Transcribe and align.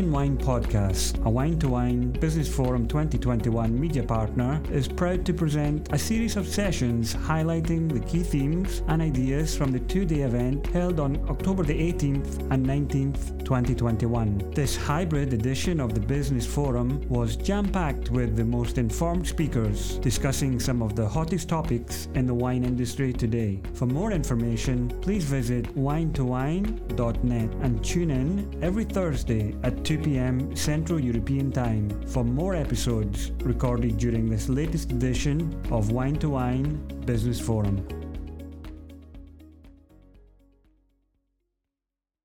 Italian 0.00 0.14
Wine 0.14 0.38
Podcast, 0.38 1.22
a 1.26 1.28
wine 1.28 1.58
to 1.58 1.68
wine 1.68 2.10
Business 2.12 2.48
Forum 2.48 2.88
2021 2.88 3.78
media 3.78 4.02
partner, 4.02 4.58
is 4.72 4.88
proud 4.88 5.26
to 5.26 5.34
present 5.34 5.92
a 5.92 5.98
series 5.98 6.38
of 6.38 6.48
sessions 6.48 7.14
highlighting 7.14 7.92
the 7.92 8.00
key 8.00 8.22
themes 8.22 8.82
and 8.88 9.02
ideas 9.02 9.54
from 9.54 9.72
the 9.72 9.80
two 9.80 10.06
day 10.06 10.22
event 10.22 10.66
held 10.68 11.00
on 11.00 11.22
October 11.28 11.64
the 11.64 11.74
18th 11.74 12.50
and 12.50 12.64
19th, 12.64 13.44
2021. 13.44 14.52
This 14.54 14.74
hybrid 14.74 15.34
edition 15.34 15.80
of 15.80 15.92
the 15.92 16.00
Business 16.00 16.46
Forum 16.46 17.06
was 17.10 17.36
jam 17.36 17.68
packed 17.68 18.08
with 18.08 18.36
the 18.36 18.44
most 18.44 18.78
informed 18.78 19.28
speakers 19.28 19.98
discussing 19.98 20.58
some 20.58 20.80
of 20.80 20.96
the 20.96 21.06
hottest 21.06 21.50
topics 21.50 22.08
in 22.14 22.24
the 22.26 22.32
wine 22.32 22.64
industry 22.64 23.12
today. 23.12 23.60
For 23.74 23.84
more 23.84 24.12
information, 24.12 24.88
please 25.02 25.24
visit 25.24 25.66
winetowine.net 25.76 27.50
and 27.60 27.84
tune 27.84 28.10
in 28.10 28.58
every 28.62 28.84
Thursday 28.84 29.54
at 29.62 29.84
2 29.90 29.98
p.m. 29.98 30.54
Central 30.54 31.00
European 31.00 31.50
Time 31.50 31.90
for 32.06 32.22
more 32.22 32.54
episodes 32.54 33.32
recorded 33.42 33.98
during 33.98 34.30
this 34.30 34.48
latest 34.48 34.92
edition 34.92 35.60
of 35.72 35.90
Wine 35.90 36.14
to 36.20 36.28
Wine 36.28 36.76
Business 37.06 37.40
Forum. 37.40 37.84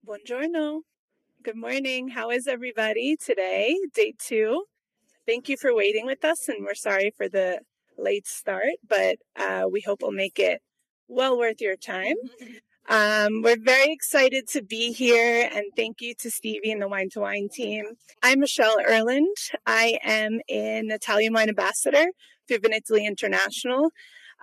Buongiorno. 0.05 0.81
Good 1.41 1.55
morning. 1.55 2.09
How 2.09 2.29
is 2.29 2.45
everybody 2.45 3.17
today? 3.17 3.75
Day 3.95 4.13
two. 4.19 4.65
Thank 5.25 5.49
you 5.49 5.57
for 5.57 5.73
waiting 5.73 6.05
with 6.05 6.23
us, 6.23 6.47
and 6.47 6.63
we're 6.63 6.75
sorry 6.75 7.11
for 7.17 7.27
the 7.27 7.61
late 7.97 8.27
start, 8.27 8.77
but 8.87 9.17
uh, 9.35 9.63
we 9.67 9.81
hope 9.81 10.03
we'll 10.03 10.11
make 10.11 10.37
it 10.37 10.61
well 11.07 11.35
worth 11.35 11.61
your 11.61 11.77
time. 11.77 12.17
Um, 12.87 13.41
we're 13.41 13.57
very 13.59 13.91
excited 13.91 14.47
to 14.49 14.61
be 14.61 14.93
here 14.93 15.49
and 15.51 15.65
thank 15.75 16.01
you 16.01 16.13
to 16.19 16.29
Stevie 16.29 16.71
and 16.71 16.81
the 16.81 16.87
Wine 16.87 17.09
to 17.13 17.19
Wine 17.19 17.49
team. 17.51 17.83
I'm 18.21 18.41
Michelle 18.41 18.77
Erland. 18.79 19.35
I 19.65 19.97
am 20.03 20.39
an 20.49 20.91
Italian 20.91 21.33
wine 21.33 21.49
ambassador 21.49 22.05
through 22.47 22.59
Vinitaly 22.59 23.03
International. 23.05 23.89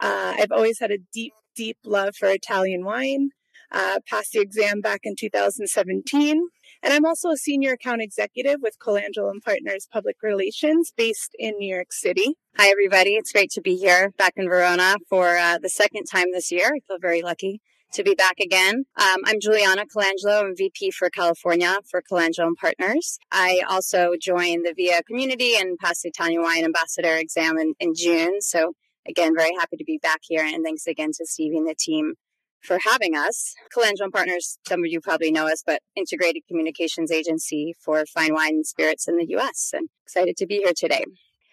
Uh, 0.01 0.35
I've 0.39 0.51
always 0.51 0.81
had 0.81 0.91
a 0.91 0.99
deep, 1.13 1.35
deep 1.55 1.77
love 1.85 2.17
for 2.19 2.29
Italian 2.31 2.85
wine. 2.85 3.31
Uh, 3.71 4.01
passed 4.11 4.33
the 4.33 4.41
exam 4.41 4.81
back 4.81 5.01
in 5.05 5.15
2017. 5.17 6.49
And 6.83 6.93
I'm 6.93 7.07
also 7.07 7.31
a 7.31 7.37
senior 7.37 7.75
account 7.75 8.03
executive 8.03 8.57
with 8.61 8.77
Colangelo 8.81 9.31
and 9.31 9.41
Partners 9.41 9.89
Public 9.91 10.17
Relations 10.21 10.93
based 10.95 11.31
in 11.39 11.57
New 11.59 11.73
York 11.73 11.93
City. 11.93 12.35
Hi, 12.59 12.69
everybody. 12.71 13.11
It's 13.11 13.31
great 13.31 13.51
to 13.53 13.61
be 13.61 13.77
here 13.77 14.13
back 14.19 14.33
in 14.37 14.49
Verona 14.49 14.97
for 15.09 15.39
uh, 15.39 15.59
the 15.63 15.71
second 15.71 16.07
time 16.07 16.33
this 16.33 16.51
year. 16.51 16.73
I 16.75 16.81
feel 16.87 16.99
very 17.01 17.23
lucky 17.23 17.61
to 17.93 18.03
be 18.03 18.15
back 18.15 18.41
again. 18.41 18.85
Um, 18.97 19.19
I'm 19.27 19.39
Juliana 19.39 19.85
Colangelo. 19.85 20.45
I'm 20.45 20.57
VP 20.57 20.93
for 20.93 21.11
California 21.11 21.77
for 21.91 22.03
Colangelo 22.03 22.47
and 22.47 22.57
Partners. 22.57 23.19
I 23.31 23.63
also 23.69 24.15
joined 24.19 24.65
the 24.65 24.73
VIA 24.75 25.03
community 25.03 25.57
and 25.57 25.79
passed 25.79 26.03
the 26.03 26.09
Italian 26.09 26.43
Wine 26.43 26.65
Ambassador 26.65 27.17
exam 27.17 27.59
in, 27.59 27.75
in 27.81 27.95
June. 27.95 28.41
So 28.41 28.73
again, 29.07 29.35
very 29.37 29.55
happy 29.59 29.77
to 29.77 29.85
be 29.85 29.99
back 29.99 30.21
here. 30.23 30.43
And 30.43 30.65
thanks 30.65 30.87
again 30.87 31.11
to 31.19 31.27
Stevie 31.27 31.59
and 31.59 31.69
the 31.69 31.75
team 31.79 32.15
for 32.63 32.79
having 32.83 33.15
us. 33.15 33.55
Colangelo 33.77 34.05
and 34.05 34.13
Partners, 34.13 34.59
some 34.67 34.81
of 34.81 34.87
you 34.87 35.01
probably 35.03 35.31
know 35.31 35.47
us, 35.47 35.63
but 35.65 35.83
integrated 35.95 36.43
communications 36.49 37.13
agency 37.13 37.75
for 37.79 38.07
fine 38.07 38.33
wine 38.33 38.55
and 38.55 38.67
spirits 38.67 39.07
in 39.07 39.19
the 39.19 39.27
U.S. 39.31 39.71
And 39.75 39.91
excited 40.07 40.39
to 40.39 40.47
be 40.47 40.59
here 40.59 40.73
today. 40.75 41.05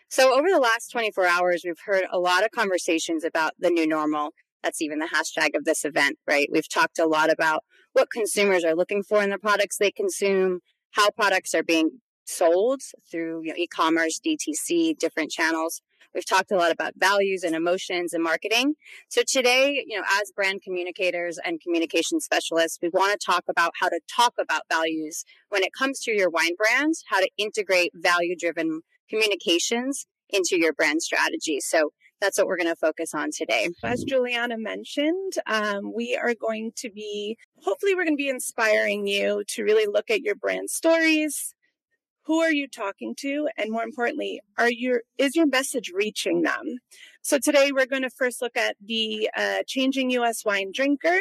So 0.09 0.33
over 0.33 0.47
the 0.49 0.59
last 0.59 0.89
24 0.91 1.25
hours, 1.25 1.63
we've 1.65 1.75
heard 1.85 2.05
a 2.09 2.17
lot 2.17 2.45
of 2.45 2.51
conversations 2.51 3.25
about 3.25 3.53
the 3.59 3.69
new 3.69 3.85
normal 3.85 4.31
that's 4.63 4.81
even 4.81 4.99
the 4.99 5.09
hashtag 5.13 5.55
of 5.55 5.65
this 5.65 5.85
event, 5.85 6.17
right? 6.27 6.49
We've 6.51 6.69
talked 6.69 6.99
a 6.99 7.07
lot 7.07 7.31
about 7.31 7.63
what 7.93 8.11
consumers 8.11 8.63
are 8.63 8.75
looking 8.75 9.03
for 9.03 9.21
in 9.23 9.29
the 9.29 9.37
products 9.37 9.77
they 9.77 9.91
consume, 9.91 10.59
how 10.91 11.09
products 11.11 11.53
are 11.53 11.63
being 11.63 12.01
sold 12.25 12.81
through 13.09 13.41
you 13.43 13.49
know, 13.49 13.55
e-commerce, 13.57 14.19
DTC, 14.23 14.97
different 14.97 15.31
channels. 15.31 15.81
We've 16.13 16.25
talked 16.25 16.51
a 16.51 16.55
lot 16.55 16.71
about 16.71 16.93
values 16.97 17.43
and 17.43 17.55
emotions 17.55 18.13
and 18.13 18.23
marketing. 18.23 18.75
So 19.09 19.21
today, 19.27 19.83
you 19.85 19.97
know, 19.97 20.03
as 20.19 20.31
brand 20.31 20.61
communicators 20.63 21.37
and 21.43 21.61
communication 21.61 22.19
specialists, 22.19 22.79
we 22.81 22.89
want 22.89 23.19
to 23.19 23.23
talk 23.23 23.43
about 23.47 23.73
how 23.79 23.89
to 23.89 23.99
talk 24.13 24.33
about 24.39 24.63
values 24.71 25.23
when 25.49 25.63
it 25.63 25.71
comes 25.77 25.99
to 26.01 26.11
your 26.11 26.29
wine 26.29 26.55
brands, 26.57 27.03
how 27.09 27.19
to 27.19 27.29
integrate 27.37 27.91
value 27.93 28.35
driven 28.35 28.81
communications 29.09 30.07
into 30.29 30.59
your 30.59 30.73
brand 30.73 31.01
strategy. 31.01 31.59
So 31.59 31.91
that's 32.19 32.37
what 32.37 32.47
we're 32.47 32.57
going 32.57 32.67
to 32.67 32.75
focus 32.75 33.13
on 33.13 33.29
today. 33.31 33.69
As 33.83 34.03
Juliana 34.03 34.57
mentioned, 34.57 35.33
um, 35.47 35.93
we 35.95 36.17
are 36.21 36.33
going 36.33 36.71
to 36.77 36.89
be, 36.89 37.37
hopefully, 37.63 37.95
we're 37.95 38.05
going 38.05 38.17
to 38.17 38.21
be 38.21 38.29
inspiring 38.29 39.07
you 39.07 39.43
to 39.47 39.63
really 39.63 39.85
look 39.91 40.09
at 40.09 40.21
your 40.21 40.35
brand 40.35 40.69
stories. 40.69 41.53
Who 42.25 42.39
are 42.39 42.51
you 42.51 42.67
talking 42.67 43.15
to? 43.19 43.49
And 43.57 43.71
more 43.71 43.83
importantly, 43.83 44.41
are 44.57 44.69
your, 44.69 45.01
is 45.17 45.35
your 45.35 45.47
message 45.47 45.91
reaching 45.93 46.43
them? 46.43 46.77
So 47.21 47.39
today 47.39 47.71
we're 47.71 47.87
going 47.87 48.03
to 48.03 48.09
first 48.09 48.41
look 48.41 48.55
at 48.55 48.75
the 48.85 49.29
uh, 49.35 49.63
changing 49.67 50.11
US 50.11 50.45
wine 50.45 50.71
drinker. 50.73 51.19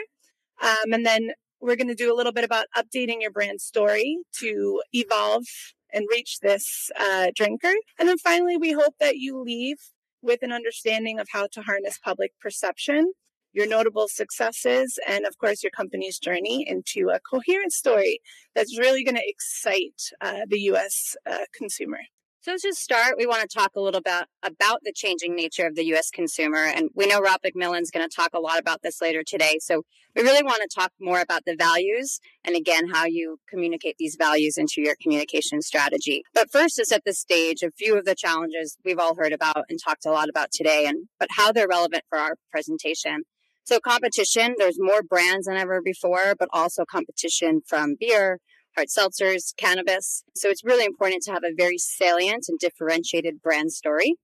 Um, 0.61 0.93
and 0.93 1.07
then 1.07 1.31
we're 1.61 1.77
going 1.77 1.89
to 1.89 1.95
do 1.95 2.13
a 2.13 2.17
little 2.17 2.33
bit 2.33 2.45
about 2.45 2.67
updating 2.77 3.21
your 3.21 3.31
brand 3.31 3.61
story 3.61 4.19
to 4.41 4.83
evolve 4.93 5.45
and 5.93 6.07
reach 6.11 6.41
this 6.41 6.91
uh, 6.99 7.29
drinker. 7.35 7.73
And 7.99 8.09
then 8.09 8.19
finally, 8.19 8.57
we 8.57 8.73
hope 8.73 8.95
that 9.01 9.17
you 9.17 9.41
leave 9.41 9.79
with 10.23 10.43
an 10.43 10.53
understanding 10.53 11.19
of 11.19 11.29
how 11.33 11.47
to 11.53 11.63
harness 11.63 11.99
public 11.99 12.33
perception, 12.41 13.13
your 13.53 13.67
notable 13.67 14.09
successes, 14.09 14.99
and 15.07 15.27
of 15.27 15.37
course, 15.39 15.63
your 15.63 15.71
company's 15.71 16.19
journey 16.19 16.67
into 16.69 17.09
a 17.09 17.21
coherent 17.21 17.73
story 17.73 18.21
that's 18.55 18.79
really 18.79 19.05
going 19.05 19.17
to 19.17 19.29
excite 19.29 20.03
uh, 20.21 20.41
the 20.49 20.61
US 20.73 21.17
uh, 21.27 21.39
consumer. 21.55 22.01
So 22.41 22.55
to 22.57 22.73
start, 22.73 23.17
we 23.19 23.27
want 23.27 23.43
to 23.43 23.49
talk 23.49 23.73
a 23.75 23.81
little 23.81 24.01
bit 24.01 24.27
about 24.45 24.79
the 24.85 24.93
changing 24.93 25.35
nature 25.35 25.67
of 25.67 25.75
the 25.75 25.85
U.S. 25.87 26.09
consumer. 26.09 26.65
And 26.65 26.89
we 26.95 27.07
know 27.07 27.19
Rob 27.19 27.41
McMillan's 27.45 27.91
going 27.91 28.09
to 28.09 28.15
talk 28.15 28.31
a 28.33 28.39
lot 28.39 28.61
about 28.61 28.83
this 28.83 29.03
later 29.03 29.25
today. 29.27 29.59
So 29.61 29.83
we 30.15 30.23
really 30.23 30.45
want 30.45 30.63
to 30.63 30.69
talk 30.73 30.93
more 31.01 31.21
about 31.21 31.47
the 31.47 31.57
values 31.57 32.21
and 32.45 32.55
again, 32.55 32.91
how 32.91 33.07
you 33.07 33.39
communicate 33.49 33.97
these 33.99 34.15
values 34.17 34.57
into 34.57 34.81
your 34.81 34.95
communication 35.03 35.63
strategy. 35.63 36.23
But 36.33 36.53
first 36.53 36.77
to 36.77 36.85
set 36.85 37.03
the 37.05 37.13
stage, 37.13 37.65
a 37.65 37.73
few 37.73 37.99
of 37.99 38.05
the 38.05 38.15
challenges 38.15 38.79
we've 38.85 39.01
all 39.01 39.17
heard 39.17 39.33
about 39.33 39.65
and 39.69 39.79
talked 39.85 40.07
a 40.07 40.13
lot 40.13 40.29
about 40.29 40.53
today 40.53 40.87
and, 40.87 41.09
but 41.19 41.31
how 41.33 41.51
they're 41.51 41.69
relevant 41.69 42.05
for 42.09 42.19
our 42.19 42.37
presentation. 42.53 43.25
So 43.65 43.81
competition, 43.81 44.55
there's 44.59 44.79
more 44.79 45.03
brands 45.03 45.47
than 45.47 45.57
ever 45.57 45.83
before, 45.83 46.35
but 46.39 46.49
also 46.53 46.85
competition 46.85 47.63
from 47.67 47.97
beer, 47.99 48.39
hard 48.79 48.89
seltzers, 48.89 49.57
cannabis. 49.57 50.23
So 50.37 50.49
it's 50.49 50.63
really 50.63 50.85
important 50.85 51.25
to 51.25 51.33
have 51.33 51.43
a 51.43 51.53
very 51.53 51.79
salient 51.79 52.45
and 52.49 52.61
differentiated 52.61 53.43
brand 53.43 53.73
story. 53.73 54.15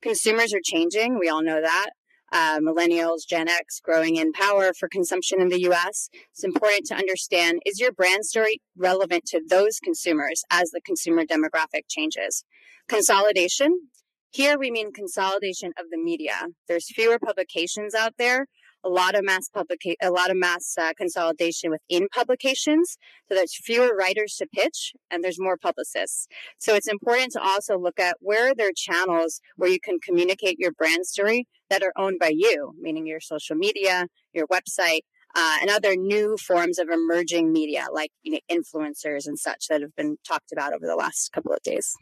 Consumers 0.00 0.54
are 0.54 0.60
changing. 0.64 1.18
We 1.18 1.28
all 1.28 1.42
know 1.42 1.60
that. 1.60 1.90
Uh, 2.32 2.60
millennials, 2.60 3.26
Gen 3.28 3.46
X 3.46 3.78
growing 3.84 4.16
in 4.16 4.32
power 4.32 4.72
for 4.72 4.88
consumption 4.88 5.38
in 5.42 5.48
the 5.48 5.60
US. 5.70 6.08
It's 6.32 6.44
important 6.44 6.86
to 6.86 6.94
understand 6.94 7.60
is 7.66 7.78
your 7.78 7.92
brand 7.92 8.24
story 8.24 8.62
relevant 8.74 9.26
to 9.26 9.42
those 9.46 9.78
consumers 9.84 10.44
as 10.50 10.70
the 10.70 10.80
consumer 10.80 11.24
demographic 11.24 11.82
changes? 11.86 12.44
Consolidation. 12.88 13.90
Here 14.30 14.58
we 14.58 14.70
mean 14.70 14.92
consolidation 14.92 15.72
of 15.78 15.90
the 15.90 15.98
media. 15.98 16.46
There's 16.68 16.90
fewer 16.90 17.18
publications 17.18 17.94
out 17.94 18.14
there 18.16 18.46
a 18.84 18.88
lot 18.88 19.14
of 19.14 19.24
mass 19.24 19.48
publication, 19.48 19.96
a 20.02 20.10
lot 20.10 20.30
of 20.30 20.36
mass 20.36 20.74
uh, 20.78 20.92
consolidation 20.96 21.70
within 21.70 22.08
publications. 22.14 22.96
So 23.28 23.34
there's 23.34 23.56
fewer 23.56 23.94
writers 23.94 24.36
to 24.36 24.46
pitch 24.46 24.92
and 25.10 25.22
there's 25.22 25.40
more 25.40 25.56
publicists. 25.56 26.26
So 26.58 26.74
it's 26.74 26.88
important 26.88 27.32
to 27.32 27.42
also 27.42 27.78
look 27.78 27.98
at 27.98 28.16
where 28.20 28.50
are 28.50 28.54
there 28.54 28.72
channels 28.74 29.40
where 29.56 29.70
you 29.70 29.80
can 29.80 29.98
communicate 30.00 30.58
your 30.58 30.72
brand 30.72 31.06
story 31.06 31.46
that 31.68 31.82
are 31.82 31.92
owned 31.96 32.18
by 32.18 32.32
you, 32.34 32.72
meaning 32.80 33.06
your 33.06 33.20
social 33.20 33.56
media, 33.56 34.06
your 34.32 34.46
website, 34.48 35.00
uh, 35.34 35.58
and 35.60 35.70
other 35.70 35.94
new 35.94 36.36
forms 36.36 36.78
of 36.78 36.88
emerging 36.88 37.52
media 37.52 37.86
like 37.92 38.10
you 38.22 38.32
know, 38.32 38.40
influencers 38.50 39.26
and 39.26 39.38
such 39.38 39.66
that 39.68 39.80
have 39.80 39.94
been 39.94 40.16
talked 40.26 40.52
about 40.52 40.72
over 40.72 40.86
the 40.86 40.96
last 40.96 41.30
couple 41.32 41.52
of 41.52 41.62
days. 41.62 41.94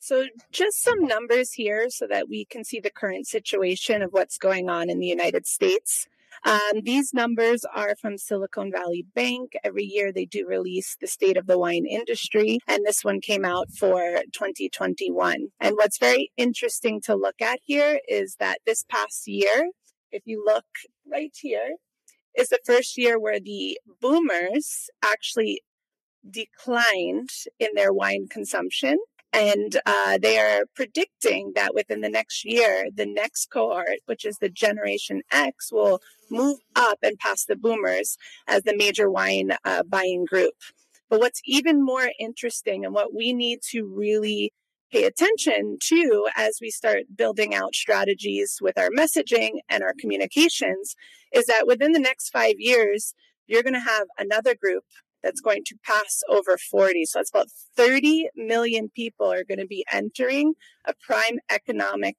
So, 0.00 0.26
just 0.50 0.82
some 0.82 1.06
numbers 1.06 1.52
here 1.52 1.86
so 1.88 2.08
that 2.08 2.28
we 2.28 2.44
can 2.44 2.64
see 2.64 2.80
the 2.80 2.90
current 2.90 3.28
situation 3.28 4.02
of 4.02 4.10
what's 4.10 4.36
going 4.36 4.68
on 4.68 4.90
in 4.90 4.98
the 4.98 5.06
United 5.06 5.46
States. 5.46 6.08
Um, 6.44 6.80
these 6.82 7.12
numbers 7.14 7.64
are 7.64 7.94
from 8.00 8.18
Silicon 8.18 8.70
Valley 8.72 9.06
Bank. 9.14 9.52
Every 9.64 9.84
year 9.84 10.12
they 10.12 10.24
do 10.24 10.46
release 10.46 10.96
the 11.00 11.06
state 11.06 11.36
of 11.36 11.46
the 11.46 11.58
wine 11.58 11.86
industry, 11.86 12.58
and 12.66 12.84
this 12.84 13.04
one 13.04 13.20
came 13.20 13.44
out 13.44 13.68
for 13.70 14.22
2021. 14.32 15.48
And 15.60 15.76
what's 15.76 15.98
very 15.98 16.30
interesting 16.36 17.00
to 17.02 17.14
look 17.14 17.40
at 17.40 17.60
here 17.64 18.00
is 18.08 18.36
that 18.40 18.58
this 18.66 18.84
past 18.88 19.28
year, 19.28 19.70
if 20.10 20.22
you 20.26 20.42
look 20.44 20.66
right 21.10 21.34
here, 21.40 21.76
is 22.34 22.48
the 22.48 22.58
first 22.64 22.96
year 22.96 23.18
where 23.18 23.40
the 23.40 23.78
boomers 24.00 24.88
actually 25.04 25.62
declined 26.28 27.30
in 27.58 27.68
their 27.74 27.92
wine 27.92 28.26
consumption. 28.28 28.98
And 29.32 29.80
uh, 29.86 30.18
they 30.20 30.38
are 30.38 30.64
predicting 30.74 31.52
that 31.54 31.74
within 31.74 32.02
the 32.02 32.10
next 32.10 32.44
year, 32.44 32.86
the 32.94 33.06
next 33.06 33.50
cohort, 33.50 34.00
which 34.04 34.26
is 34.26 34.38
the 34.38 34.50
Generation 34.50 35.22
X, 35.32 35.72
will 35.72 36.00
move 36.30 36.58
up 36.76 36.98
and 37.02 37.18
pass 37.18 37.44
the 37.44 37.56
boomers 37.56 38.18
as 38.46 38.62
the 38.62 38.76
major 38.76 39.10
wine 39.10 39.56
uh, 39.64 39.82
buying 39.84 40.26
group. 40.26 40.54
But 41.08 41.20
what's 41.20 41.40
even 41.44 41.84
more 41.84 42.10
interesting 42.18 42.84
and 42.84 42.94
what 42.94 43.14
we 43.14 43.32
need 43.32 43.60
to 43.70 43.86
really 43.86 44.52
pay 44.90 45.04
attention 45.04 45.78
to 45.80 46.28
as 46.36 46.58
we 46.60 46.70
start 46.70 47.04
building 47.16 47.54
out 47.54 47.74
strategies 47.74 48.58
with 48.60 48.76
our 48.78 48.90
messaging 48.90 49.60
and 49.70 49.82
our 49.82 49.94
communications 49.98 50.94
is 51.32 51.46
that 51.46 51.66
within 51.66 51.92
the 51.92 51.98
next 51.98 52.28
five 52.28 52.56
years, 52.58 53.14
you're 53.46 53.62
going 53.62 53.72
to 53.72 53.80
have 53.80 54.06
another 54.18 54.54
group 54.54 54.84
that's 55.22 55.40
going 55.40 55.62
to 55.66 55.76
pass 55.84 56.22
over 56.28 56.56
40. 56.56 57.04
So 57.06 57.18
that's 57.18 57.30
about 57.30 57.48
30 57.76 58.28
million 58.36 58.90
people 58.94 59.32
are 59.32 59.44
going 59.44 59.60
to 59.60 59.66
be 59.66 59.84
entering 59.92 60.54
a 60.86 60.94
prime 61.06 61.38
economic 61.50 62.16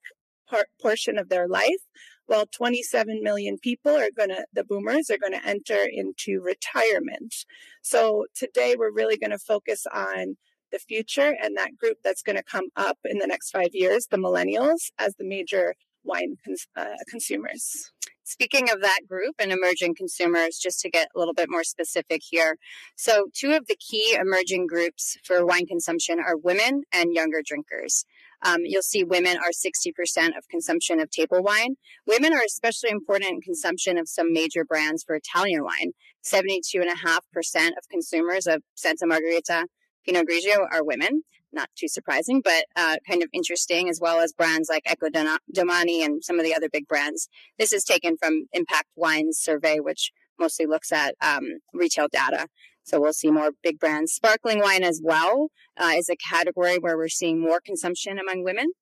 part, 0.48 0.68
portion 0.80 1.18
of 1.18 1.28
their 1.28 1.48
life, 1.48 1.82
while 2.26 2.46
27 2.46 3.22
million 3.22 3.58
people 3.58 3.94
are 3.94 4.10
going 4.16 4.30
to, 4.30 4.46
the 4.52 4.64
boomers 4.64 5.10
are 5.10 5.18
going 5.18 5.38
to 5.38 5.46
enter 5.46 5.86
into 5.90 6.40
retirement. 6.40 7.34
So 7.82 8.26
today 8.34 8.76
we're 8.78 8.92
really 8.92 9.16
going 9.16 9.30
to 9.30 9.38
focus 9.38 9.84
on 9.92 10.36
the 10.72 10.78
future 10.78 11.34
and 11.40 11.56
that 11.56 11.76
group 11.76 11.98
that's 12.02 12.22
going 12.22 12.36
to 12.36 12.42
come 12.42 12.68
up 12.76 12.98
in 13.04 13.18
the 13.18 13.26
next 13.26 13.50
five 13.50 13.70
years, 13.72 14.08
the 14.10 14.16
millennials, 14.16 14.90
as 14.98 15.14
the 15.16 15.24
major 15.24 15.74
wine 16.04 16.36
cons- 16.44 16.68
uh, 16.76 16.96
consumers. 17.08 17.90
Speaking 18.26 18.70
of 18.70 18.80
that 18.80 19.00
group 19.06 19.34
and 19.38 19.52
emerging 19.52 19.94
consumers, 19.96 20.58
just 20.58 20.80
to 20.80 20.90
get 20.90 21.08
a 21.14 21.18
little 21.18 21.34
bit 21.34 21.50
more 21.50 21.62
specific 21.62 22.22
here. 22.26 22.56
So, 22.96 23.26
two 23.34 23.52
of 23.52 23.66
the 23.66 23.76
key 23.76 24.16
emerging 24.18 24.66
groups 24.66 25.18
for 25.22 25.44
wine 25.44 25.66
consumption 25.66 26.18
are 26.18 26.36
women 26.36 26.84
and 26.90 27.12
younger 27.12 27.42
drinkers. 27.44 28.06
Um, 28.40 28.60
you'll 28.64 28.82
see 28.82 29.04
women 29.04 29.36
are 29.36 29.50
60% 29.50 30.38
of 30.38 30.48
consumption 30.50 31.00
of 31.00 31.10
table 31.10 31.42
wine. 31.42 31.76
Women 32.06 32.32
are 32.32 32.42
especially 32.42 32.90
important 32.90 33.30
in 33.30 33.40
consumption 33.40 33.98
of 33.98 34.08
some 34.08 34.32
major 34.32 34.64
brands 34.64 35.02
for 35.02 35.16
Italian 35.16 35.62
wine. 35.64 35.92
72.5% 36.24 37.68
of 37.68 37.88
consumers 37.90 38.46
of 38.46 38.62
Santa 38.74 39.06
Margherita 39.06 39.66
Pinot 40.06 40.26
Grigio 40.26 40.66
are 40.70 40.84
women. 40.84 41.22
Not 41.54 41.70
too 41.78 41.86
surprising, 41.86 42.40
but 42.42 42.64
uh, 42.74 42.96
kind 43.08 43.22
of 43.22 43.28
interesting, 43.32 43.88
as 43.88 44.00
well 44.00 44.18
as 44.18 44.32
brands 44.32 44.68
like 44.68 44.82
Ecco 44.86 45.08
Domani 45.52 46.02
and 46.02 46.24
some 46.24 46.40
of 46.40 46.44
the 46.44 46.54
other 46.54 46.68
big 46.68 46.88
brands. 46.88 47.28
This 47.60 47.72
is 47.72 47.84
taken 47.84 48.16
from 48.16 48.46
Impact 48.52 48.88
Wines 48.96 49.38
survey, 49.38 49.78
which 49.78 50.10
mostly 50.36 50.66
looks 50.66 50.90
at 50.90 51.14
um, 51.22 51.60
retail 51.72 52.08
data. 52.10 52.48
So 52.82 53.00
we'll 53.00 53.12
see 53.12 53.30
more 53.30 53.52
big 53.62 53.78
brands. 53.78 54.12
Sparkling 54.12 54.58
wine 54.58 54.82
as 54.82 55.00
well 55.02 55.48
uh, 55.76 55.92
is 55.96 56.08
a 56.08 56.16
category 56.16 56.76
where 56.76 56.96
we're 56.96 57.08
seeing 57.08 57.40
more 57.40 57.60
consumption 57.64 58.18
among 58.18 58.42
women. 58.42 58.72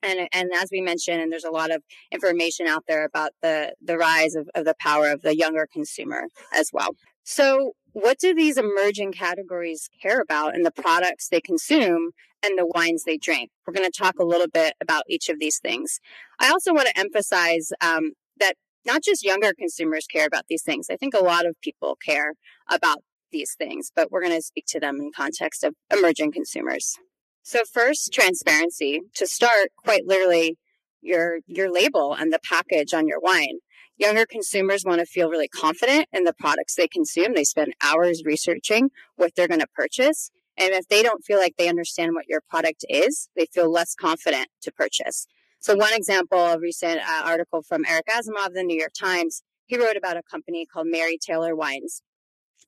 And, 0.00 0.28
and 0.32 0.50
as 0.54 0.68
we 0.70 0.80
mentioned, 0.80 1.20
and 1.20 1.32
there's 1.32 1.44
a 1.44 1.50
lot 1.50 1.72
of 1.72 1.82
information 2.12 2.68
out 2.68 2.84
there 2.86 3.04
about 3.04 3.32
the, 3.42 3.74
the 3.82 3.98
rise 3.98 4.36
of, 4.36 4.48
of 4.54 4.64
the 4.64 4.76
power 4.78 5.10
of 5.10 5.22
the 5.22 5.36
younger 5.36 5.66
consumer 5.70 6.28
as 6.54 6.70
well. 6.72 6.90
So 7.24 7.72
what 8.00 8.18
do 8.18 8.34
these 8.34 8.56
emerging 8.56 9.12
categories 9.12 9.90
care 10.00 10.20
about 10.20 10.54
in 10.54 10.62
the 10.62 10.70
products 10.70 11.28
they 11.28 11.40
consume 11.40 12.10
and 12.42 12.58
the 12.58 12.66
wines 12.66 13.04
they 13.04 13.16
drink? 13.16 13.50
We're 13.66 13.74
going 13.74 13.90
to 13.90 13.98
talk 13.98 14.18
a 14.18 14.24
little 14.24 14.48
bit 14.48 14.74
about 14.80 15.04
each 15.08 15.28
of 15.28 15.38
these 15.38 15.58
things. 15.58 15.98
I 16.38 16.50
also 16.50 16.72
want 16.72 16.88
to 16.88 16.98
emphasize 16.98 17.70
um, 17.80 18.12
that 18.38 18.54
not 18.86 19.02
just 19.02 19.24
younger 19.24 19.52
consumers 19.58 20.06
care 20.06 20.26
about 20.26 20.44
these 20.48 20.62
things. 20.62 20.86
I 20.90 20.96
think 20.96 21.14
a 21.14 21.24
lot 21.24 21.46
of 21.46 21.56
people 21.62 21.96
care 22.04 22.34
about 22.70 22.98
these 23.32 23.54
things, 23.58 23.90
but 23.94 24.10
we're 24.10 24.22
going 24.22 24.36
to 24.36 24.42
speak 24.42 24.64
to 24.68 24.80
them 24.80 24.96
in 25.00 25.10
context 25.14 25.64
of 25.64 25.74
emerging 25.92 26.32
consumers. 26.32 26.94
So 27.42 27.62
first, 27.70 28.12
transparency. 28.12 29.00
To 29.16 29.26
start, 29.26 29.70
quite 29.76 30.06
literally, 30.06 30.56
your 31.00 31.38
your 31.46 31.72
label 31.72 32.14
and 32.14 32.32
the 32.32 32.40
package 32.42 32.92
on 32.92 33.06
your 33.06 33.20
wine. 33.20 33.58
Younger 33.98 34.26
consumers 34.26 34.84
want 34.84 35.00
to 35.00 35.06
feel 35.06 35.28
really 35.28 35.48
confident 35.48 36.06
in 36.12 36.22
the 36.22 36.32
products 36.32 36.76
they 36.76 36.86
consume. 36.86 37.34
They 37.34 37.42
spend 37.42 37.74
hours 37.82 38.22
researching 38.24 38.90
what 39.16 39.32
they're 39.34 39.48
going 39.48 39.60
to 39.60 39.66
purchase. 39.74 40.30
And 40.56 40.70
if 40.72 40.86
they 40.86 41.02
don't 41.02 41.24
feel 41.24 41.38
like 41.38 41.56
they 41.58 41.68
understand 41.68 42.14
what 42.14 42.28
your 42.28 42.40
product 42.48 42.84
is, 42.88 43.28
they 43.36 43.46
feel 43.46 43.70
less 43.70 43.94
confident 43.94 44.48
to 44.62 44.72
purchase. 44.72 45.26
So, 45.60 45.74
one 45.74 45.92
example, 45.92 46.38
a 46.38 46.60
recent 46.60 47.00
uh, 47.00 47.22
article 47.24 47.62
from 47.62 47.84
Eric 47.84 48.06
Asimov 48.06 48.54
the 48.54 48.62
New 48.62 48.78
York 48.78 48.92
Times, 48.98 49.42
he 49.66 49.76
wrote 49.76 49.96
about 49.96 50.16
a 50.16 50.22
company 50.22 50.64
called 50.64 50.86
Mary 50.88 51.18
Taylor 51.20 51.56
Wines. 51.56 52.02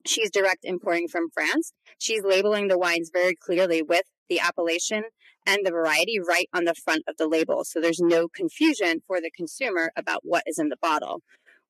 She's 0.04 0.30
direct 0.30 0.64
importing 0.64 1.06
from 1.06 1.30
France. 1.32 1.72
She's 1.98 2.24
labeling 2.24 2.66
the 2.66 2.78
wines 2.78 3.10
very 3.12 3.36
clearly 3.36 3.82
with 3.82 4.02
the 4.28 4.40
appellation 4.40 5.04
and 5.46 5.64
the 5.64 5.70
variety 5.70 6.18
right 6.20 6.48
on 6.52 6.64
the 6.64 6.74
front 6.74 7.02
of 7.08 7.16
the 7.16 7.28
label. 7.28 7.64
So 7.64 7.80
there's 7.80 8.00
no 8.00 8.28
confusion 8.28 9.00
for 9.06 9.20
the 9.20 9.30
consumer 9.30 9.90
about 9.96 10.20
what 10.22 10.44
is 10.46 10.58
in 10.58 10.68
the 10.68 10.76
bottle. 10.80 11.22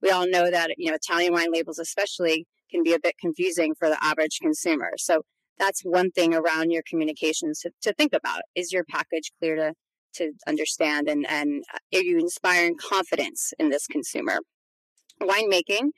We 0.03 0.11
all 0.11 0.29
know 0.29 0.51
that, 0.51 0.71
you 0.77 0.91
know, 0.91 0.97
Italian 0.97 1.33
wine 1.33 1.53
labels 1.53 1.79
especially 1.79 2.47
can 2.71 2.83
be 2.83 2.95
a 2.95 3.01
bit 3.01 3.17
confusing 3.21 3.75
for 3.79 3.89
the 3.89 4.03
average 4.03 4.39
consumer. 4.41 4.93
So 4.97 5.23
that's 5.59 5.83
one 5.83 6.11
thing 6.11 6.35
around 6.35 6.71
your 6.71 6.83
communications 6.89 7.61
to, 7.61 7.71
to 7.83 7.93
think 7.93 8.13
about. 8.13 8.43
Is 8.55 8.73
your 8.73 8.85
package 8.85 9.31
clear 9.39 9.57
to, 9.57 9.75
to 10.15 10.33
understand 10.47 11.09
and, 11.09 11.27
and 11.29 11.65
uh, 11.73 11.99
are 11.99 12.03
you 12.03 12.19
inspiring 12.19 12.77
confidence 12.77 13.53
in 13.59 13.71
this 13.71 13.87
consumer? 13.87 14.39
Winemaking, 15.21 15.91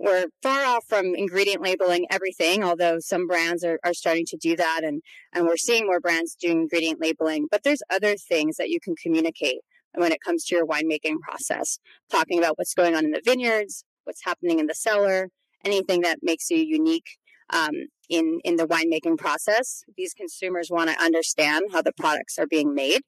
we're 0.00 0.26
far 0.42 0.64
off 0.64 0.86
from 0.88 1.14
ingredient 1.14 1.62
labeling 1.62 2.06
everything, 2.10 2.64
although 2.64 2.98
some 3.00 3.26
brands 3.26 3.62
are, 3.62 3.78
are 3.84 3.92
starting 3.92 4.24
to 4.28 4.36
do 4.38 4.56
that 4.56 4.80
and, 4.82 5.02
and 5.34 5.46
we're 5.46 5.58
seeing 5.58 5.86
more 5.86 6.00
brands 6.00 6.34
doing 6.34 6.62
ingredient 6.62 7.00
labeling. 7.00 7.46
But 7.50 7.64
there's 7.64 7.82
other 7.90 8.16
things 8.16 8.56
that 8.56 8.70
you 8.70 8.80
can 8.80 8.94
communicate 8.96 9.58
when 9.94 10.10
it 10.10 10.22
comes 10.24 10.44
to 10.46 10.54
your 10.54 10.66
winemaking 10.66 11.20
process, 11.20 11.78
talking 12.10 12.38
about 12.38 12.56
what's 12.56 12.72
going 12.72 12.96
on 12.96 13.04
in 13.04 13.10
the 13.10 13.20
vineyards, 13.22 13.84
what's 14.04 14.24
happening 14.24 14.58
in 14.58 14.66
the 14.66 14.74
cellar, 14.74 15.28
anything 15.66 16.00
that 16.00 16.20
makes 16.22 16.48
you 16.48 16.58
unique 16.58 17.18
um, 17.50 17.74
in, 18.08 18.40
in 18.42 18.56
the 18.56 18.66
winemaking 18.66 19.18
process. 19.18 19.82
These 19.98 20.14
consumers 20.14 20.70
want 20.70 20.88
to 20.88 21.02
understand 21.02 21.66
how 21.72 21.82
the 21.82 21.92
products 21.92 22.38
are 22.38 22.46
being 22.46 22.74
made. 22.74 23.02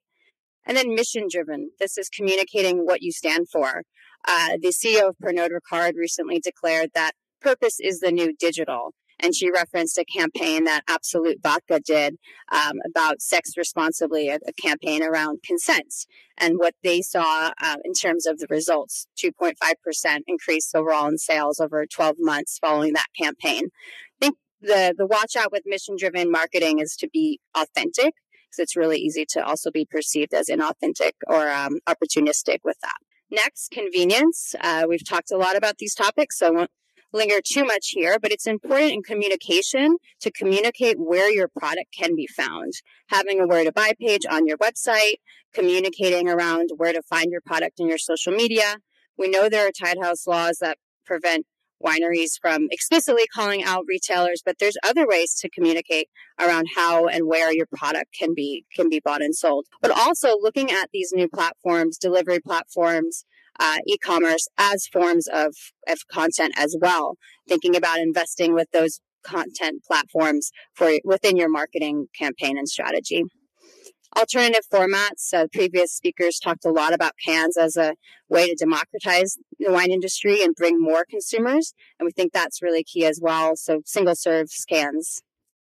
And 0.66 0.76
then 0.76 0.94
mission 0.94 1.26
driven. 1.30 1.70
This 1.80 1.96
is 1.96 2.08
communicating 2.08 2.84
what 2.84 3.02
you 3.02 3.12
stand 3.12 3.48
for. 3.50 3.82
Uh, 4.26 4.56
the 4.60 4.68
CEO 4.68 5.08
of 5.08 5.16
Pernod 5.22 5.50
Ricard 5.50 5.94
recently 5.96 6.38
declared 6.40 6.90
that 6.94 7.12
purpose 7.40 7.78
is 7.80 8.00
the 8.00 8.12
new 8.12 8.34
digital. 8.38 8.94
And 9.20 9.34
she 9.36 9.50
referenced 9.50 9.98
a 9.98 10.04
campaign 10.04 10.64
that 10.64 10.82
Absolut 10.88 11.36
Vodka 11.42 11.78
did 11.78 12.16
um, 12.50 12.80
about 12.84 13.22
sex 13.22 13.52
responsibly, 13.56 14.28
a, 14.28 14.38
a, 14.46 14.52
campaign 14.60 15.02
around 15.02 15.40
consent 15.46 15.94
and 16.36 16.58
what 16.58 16.74
they 16.82 17.02
saw 17.02 17.52
uh, 17.62 17.76
in 17.84 17.92
terms 17.92 18.26
of 18.26 18.38
the 18.38 18.48
results 18.50 19.06
2.5% 19.22 19.54
increase 20.26 20.74
overall 20.74 21.06
in 21.06 21.18
sales 21.18 21.60
over 21.60 21.86
12 21.86 22.16
months 22.18 22.58
following 22.58 22.94
that 22.94 23.06
campaign. 23.16 23.66
I 24.20 24.26
think 24.26 24.36
the, 24.60 24.92
the 24.96 25.06
watch 25.06 25.36
out 25.36 25.52
with 25.52 25.62
mission 25.66 25.94
driven 25.96 26.30
marketing 26.30 26.80
is 26.80 26.96
to 26.96 27.08
be 27.08 27.38
authentic 27.56 28.14
because 28.52 28.58
it's 28.58 28.76
really 28.76 28.98
easy 28.98 29.24
to 29.30 29.44
also 29.44 29.70
be 29.70 29.86
perceived 29.88 30.34
as 30.34 30.48
inauthentic 30.48 31.12
or 31.28 31.48
um, 31.48 31.78
opportunistic 31.88 32.58
with 32.64 32.76
that. 32.82 32.98
Next, 33.32 33.70
convenience. 33.70 34.54
Uh, 34.60 34.84
we've 34.86 35.08
talked 35.08 35.30
a 35.32 35.38
lot 35.38 35.56
about 35.56 35.78
these 35.78 35.94
topics, 35.94 36.38
so 36.38 36.48
I 36.48 36.50
won't 36.50 36.70
linger 37.14 37.40
too 37.42 37.64
much 37.64 37.88
here, 37.92 38.18
but 38.20 38.30
it's 38.30 38.46
important 38.46 38.92
in 38.92 39.02
communication 39.02 39.96
to 40.20 40.30
communicate 40.30 40.96
where 40.98 41.32
your 41.32 41.48
product 41.48 41.94
can 41.96 42.14
be 42.14 42.26
found. 42.26 42.74
Having 43.08 43.40
a 43.40 43.46
where 43.46 43.64
to 43.64 43.72
buy 43.72 43.94
page 43.98 44.26
on 44.30 44.46
your 44.46 44.58
website, 44.58 45.14
communicating 45.54 46.28
around 46.28 46.72
where 46.76 46.92
to 46.92 47.00
find 47.00 47.28
your 47.30 47.40
product 47.40 47.80
in 47.80 47.88
your 47.88 47.96
social 47.96 48.34
media. 48.34 48.76
We 49.16 49.30
know 49.30 49.48
there 49.48 49.66
are 49.66 49.72
Tied 49.72 49.96
House 50.02 50.26
laws 50.26 50.58
that 50.60 50.76
prevent 51.06 51.46
wineries 51.82 52.32
from 52.40 52.68
explicitly 52.70 53.24
calling 53.34 53.62
out 53.62 53.84
retailers, 53.86 54.42
but 54.44 54.56
there's 54.58 54.76
other 54.82 55.06
ways 55.06 55.34
to 55.34 55.50
communicate 55.50 56.08
around 56.40 56.66
how 56.76 57.06
and 57.06 57.26
where 57.26 57.52
your 57.52 57.66
product 57.66 58.14
can 58.18 58.34
be 58.34 58.64
can 58.74 58.88
be 58.88 59.00
bought 59.04 59.22
and 59.22 59.34
sold. 59.34 59.66
But 59.80 59.90
also 59.90 60.36
looking 60.38 60.70
at 60.70 60.90
these 60.92 61.12
new 61.12 61.28
platforms, 61.28 61.98
delivery 61.98 62.40
platforms, 62.40 63.24
uh, 63.58 63.78
e-commerce 63.86 64.48
as 64.58 64.86
forms 64.86 65.26
of, 65.28 65.54
of 65.88 66.06
content 66.10 66.54
as 66.56 66.76
well. 66.80 67.16
Thinking 67.48 67.76
about 67.76 68.00
investing 68.00 68.54
with 68.54 68.70
those 68.72 69.00
content 69.22 69.84
platforms 69.86 70.50
for 70.74 70.92
within 71.04 71.36
your 71.36 71.48
marketing 71.48 72.06
campaign 72.18 72.58
and 72.58 72.68
strategy. 72.68 73.24
Alternative 74.16 74.64
formats. 74.72 75.32
Uh, 75.32 75.46
previous 75.52 75.92
speakers 75.92 76.38
talked 76.38 76.64
a 76.64 76.70
lot 76.70 76.92
about 76.92 77.12
cans 77.24 77.56
as 77.56 77.76
a 77.76 77.94
way 78.28 78.48
to 78.48 78.54
democratize 78.54 79.36
the 79.58 79.72
wine 79.72 79.90
industry 79.90 80.42
and 80.42 80.54
bring 80.54 80.80
more 80.80 81.04
consumers. 81.08 81.74
And 81.98 82.06
we 82.06 82.12
think 82.12 82.32
that's 82.32 82.62
really 82.62 82.84
key 82.84 83.04
as 83.04 83.20
well. 83.22 83.56
So 83.56 83.82
single 83.84 84.14
serve 84.14 84.48
cans. 84.68 85.22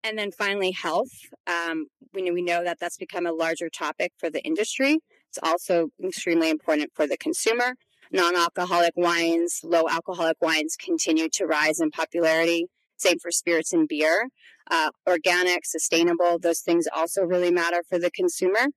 And 0.04 0.18
then 0.18 0.32
finally, 0.32 0.72
health. 0.72 1.12
Um, 1.48 1.88
we, 2.14 2.30
we 2.32 2.42
know 2.42 2.64
that 2.64 2.80
that's 2.80 2.98
become 2.98 3.26
a 3.26 3.32
larger 3.32 3.70
topic 3.70 4.14
for 4.18 4.30
the 4.30 4.42
industry. 4.44 5.00
It's 5.30 5.40
also 5.44 5.90
extremely 6.04 6.50
important 6.50 6.92
for 6.96 7.08
the 7.08 7.18
consumer. 7.18 7.76
Non 8.12 8.36
alcoholic 8.38 8.94
wines, 8.96 9.60
low 9.64 9.84
alcoholic 9.90 10.38
wines 10.40 10.78
continue 10.80 11.28
to 11.34 11.46
rise 11.46 11.80
in 11.80 11.92
popularity. 11.92 12.68
Same 12.96 13.20
for 13.20 13.32
spirits 13.32 13.74
and 13.74 13.88
beer. 13.88 14.30
Uh, 14.70 14.90
organic, 15.08 15.66
sustainable, 15.66 16.38
those 16.40 16.60
things 16.60 16.88
also 16.94 17.22
really 17.22 17.52
matter 17.52 17.82
for 17.88 17.98
the 17.98 18.12
consumer. 18.12 18.68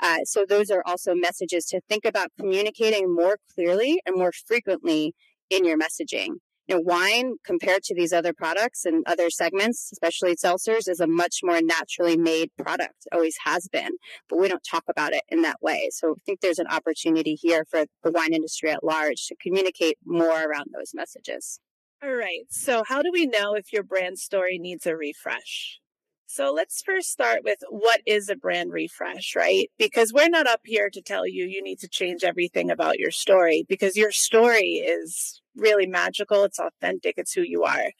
Uh, 0.00 0.18
so 0.24 0.44
those 0.48 0.70
are 0.70 0.82
also 0.86 1.14
messages 1.14 1.66
to 1.66 1.80
think 1.88 2.04
about 2.04 2.28
communicating 2.38 3.14
more 3.14 3.38
clearly 3.54 4.00
and 4.06 4.16
more 4.16 4.32
frequently 4.46 5.14
in 5.50 5.64
your 5.64 5.78
messaging. 5.78 6.36
You 6.68 6.74
know, 6.74 6.80
wine 6.80 7.36
compared 7.44 7.84
to 7.84 7.94
these 7.94 8.12
other 8.12 8.32
products 8.32 8.84
and 8.84 9.04
other 9.06 9.30
segments, 9.30 9.90
especially 9.92 10.34
seltzers, 10.34 10.88
is 10.88 10.98
a 10.98 11.06
much 11.06 11.36
more 11.44 11.60
naturally 11.62 12.16
made 12.16 12.50
product. 12.58 13.06
Always 13.12 13.36
has 13.44 13.68
been, 13.68 13.90
but 14.28 14.40
we 14.40 14.48
don't 14.48 14.66
talk 14.68 14.82
about 14.88 15.12
it 15.12 15.22
in 15.28 15.42
that 15.42 15.62
way. 15.62 15.90
So 15.92 16.12
I 16.12 16.20
think 16.26 16.40
there's 16.40 16.58
an 16.58 16.66
opportunity 16.66 17.34
here 17.40 17.64
for 17.70 17.84
the 18.02 18.10
wine 18.10 18.32
industry 18.32 18.70
at 18.70 18.82
large 18.82 19.26
to 19.28 19.36
communicate 19.40 19.98
more 20.04 20.42
around 20.42 20.70
those 20.74 20.90
messages. 20.92 21.60
All 22.02 22.14
right. 22.14 22.44
So, 22.50 22.84
how 22.86 23.02
do 23.02 23.10
we 23.12 23.26
know 23.26 23.54
if 23.54 23.72
your 23.72 23.82
brand 23.82 24.18
story 24.18 24.58
needs 24.58 24.86
a 24.86 24.96
refresh? 24.96 25.78
So, 26.26 26.52
let's 26.52 26.82
first 26.82 27.10
start 27.10 27.42
with 27.44 27.58
what 27.70 28.00
is 28.06 28.28
a 28.28 28.36
brand 28.36 28.72
refresh, 28.72 29.34
right? 29.34 29.70
Because 29.78 30.12
we're 30.12 30.28
not 30.28 30.46
up 30.46 30.60
here 30.64 30.90
to 30.90 31.00
tell 31.02 31.26
you 31.26 31.46
you 31.46 31.62
need 31.62 31.78
to 31.80 31.88
change 31.88 32.22
everything 32.22 32.70
about 32.70 32.98
your 32.98 33.10
story 33.10 33.64
because 33.68 33.96
your 33.96 34.12
story 34.12 34.74
is 34.84 35.40
really 35.56 35.86
magical, 35.86 36.44
it's 36.44 36.58
authentic, 36.60 37.14
it's 37.16 37.32
who 37.32 37.42
you 37.42 37.64
are. 37.64 37.90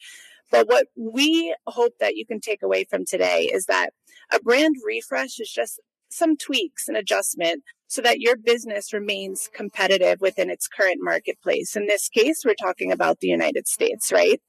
But 0.51 0.67
what 0.69 0.87
we 0.97 1.55
hope 1.67 1.93
that 1.99 2.15
you 2.15 2.25
can 2.25 2.39
take 2.39 2.63
away 2.63 2.85
from 2.85 3.05
today 3.05 3.49
is 3.53 3.65
that 3.65 3.91
a 4.33 4.39
brand 4.39 4.75
refresh 4.85 5.39
is 5.39 5.51
just 5.51 5.79
some 6.09 6.37
tweaks 6.37 6.87
and 6.87 6.97
adjustment 6.97 7.63
so 7.87 8.01
that 8.01 8.19
your 8.19 8.35
business 8.35 8.93
remains 8.93 9.49
competitive 9.53 10.19
within 10.21 10.49
its 10.49 10.67
current 10.67 10.99
marketplace. 10.99 11.75
In 11.75 11.87
this 11.87 12.09
case, 12.09 12.43
we're 12.45 12.53
talking 12.53 12.91
about 12.91 13.19
the 13.19 13.27
United 13.27 13.67
States, 13.67 14.11
right? 14.11 14.41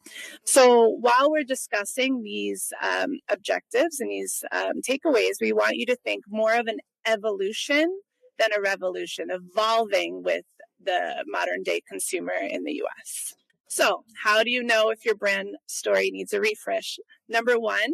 So 0.44 0.96
while 1.00 1.30
we're 1.30 1.44
discussing 1.44 2.22
these 2.22 2.72
um, 2.82 3.20
objectives 3.30 4.00
and 4.00 4.10
these 4.10 4.44
um, 4.52 4.82
takeaways, 4.88 5.40
we 5.40 5.52
want 5.52 5.76
you 5.76 5.86
to 5.86 5.96
think 5.96 6.24
more 6.28 6.54
of 6.54 6.66
an 6.66 6.78
evolution 7.06 8.00
than 8.38 8.50
a 8.56 8.60
revolution, 8.60 9.28
evolving 9.30 10.22
with 10.22 10.44
the 10.82 11.24
modern 11.26 11.62
day 11.62 11.80
consumer 11.88 12.32
in 12.48 12.64
the 12.64 12.82
US. 12.84 13.34
So, 13.68 14.04
how 14.24 14.42
do 14.42 14.50
you 14.50 14.62
know 14.62 14.90
if 14.90 15.04
your 15.04 15.14
brand 15.14 15.56
story 15.66 16.10
needs 16.10 16.32
a 16.32 16.40
refresh? 16.40 16.98
Number 17.28 17.58
one, 17.58 17.92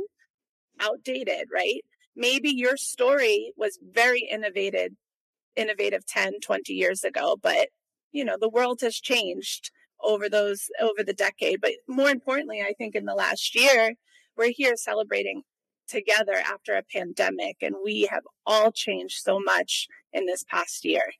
outdated, 0.81 1.49
right? 1.53 1.83
Maybe 2.17 2.51
your 2.51 2.77
story 2.77 3.53
was 3.57 3.79
very 3.83 4.29
innovative 4.31 4.93
innovative 5.57 6.07
10, 6.07 6.41
20 6.41 6.73
years 6.73 7.05
ago, 7.05 7.37
but 7.41 7.69
you 8.13 8.25
know, 8.25 8.37
the 8.41 8.49
world 8.49 8.81
has 8.83 8.97
changed 8.97 9.71
over 10.03 10.29
those 10.29 10.69
over 10.81 11.03
the 11.05 11.13
decade, 11.13 11.61
but 11.61 11.73
more 11.89 12.11
importantly, 12.11 12.61
I 12.63 12.75
think 12.79 12.95
in 12.95 13.05
the 13.07 13.15
last 13.15 13.55
year, 13.55 13.95
we're 14.37 14.53
here 14.55 14.77
celebrating 14.77 15.43
together 15.89 16.35
after 16.35 16.75
a 16.75 16.83
pandemic 16.83 17.57
and 17.61 17.75
we 17.85 18.09
have 18.11 18.23
all 18.47 18.73
changed 18.73 19.19
so 19.23 19.39
much 19.39 19.87
in 20.13 20.27
this 20.27 20.45
past 20.45 20.85
year. 20.85 21.11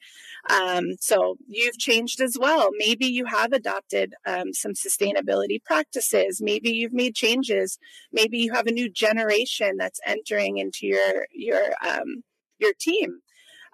Um, 0.49 0.95
so 1.01 1.37
you've 1.47 1.79
changed 1.79 2.21
as 2.21 2.37
well. 2.39 2.71
Maybe 2.79 3.07
you 3.07 3.27
have 3.27 3.53
adopted 3.53 4.15
um, 4.27 4.53
some 4.53 4.73
sustainability 4.73 5.63
practices. 5.65 6.41
Maybe 6.43 6.71
you've 6.71 6.93
made 6.93 7.15
changes. 7.15 7.79
Maybe 8.13 8.39
you 8.39 8.53
have 8.53 8.67
a 8.67 8.73
new 8.73 8.89
generation 8.89 9.77
that's 9.79 10.01
entering 10.07 10.59
into 10.59 10.87
your 10.87 11.27
your 11.33 11.75
um, 11.87 12.23
your 12.59 12.73
team 12.79 13.21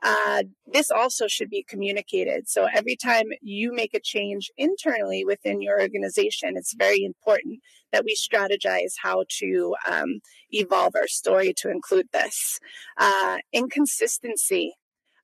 uh, 0.03 0.45
this 0.73 0.91
also 0.91 1.27
should 1.29 1.51
be 1.51 1.65
communicated. 1.69 2.49
So 2.49 2.67
every 2.75 2.97
time 2.97 3.27
you 3.43 3.73
make 3.73 3.95
a 3.95 4.01
change 4.01 4.51
internally 4.57 5.25
within 5.25 5.61
your 5.61 5.81
organization, 5.81 6.57
it's 6.57 6.75
very 6.75 7.05
important 7.05 7.61
that 7.93 8.05
we 8.05 8.15
strategize 8.15 8.95
how 9.03 9.25
to 9.41 9.75
um, 9.91 10.21
evolve 10.51 10.95
our 10.95 11.09
story 11.09 11.53
to 11.59 11.71
include 11.71 12.09
this. 12.13 12.59
Uh, 12.97 13.39
inconsistency. 13.53 14.75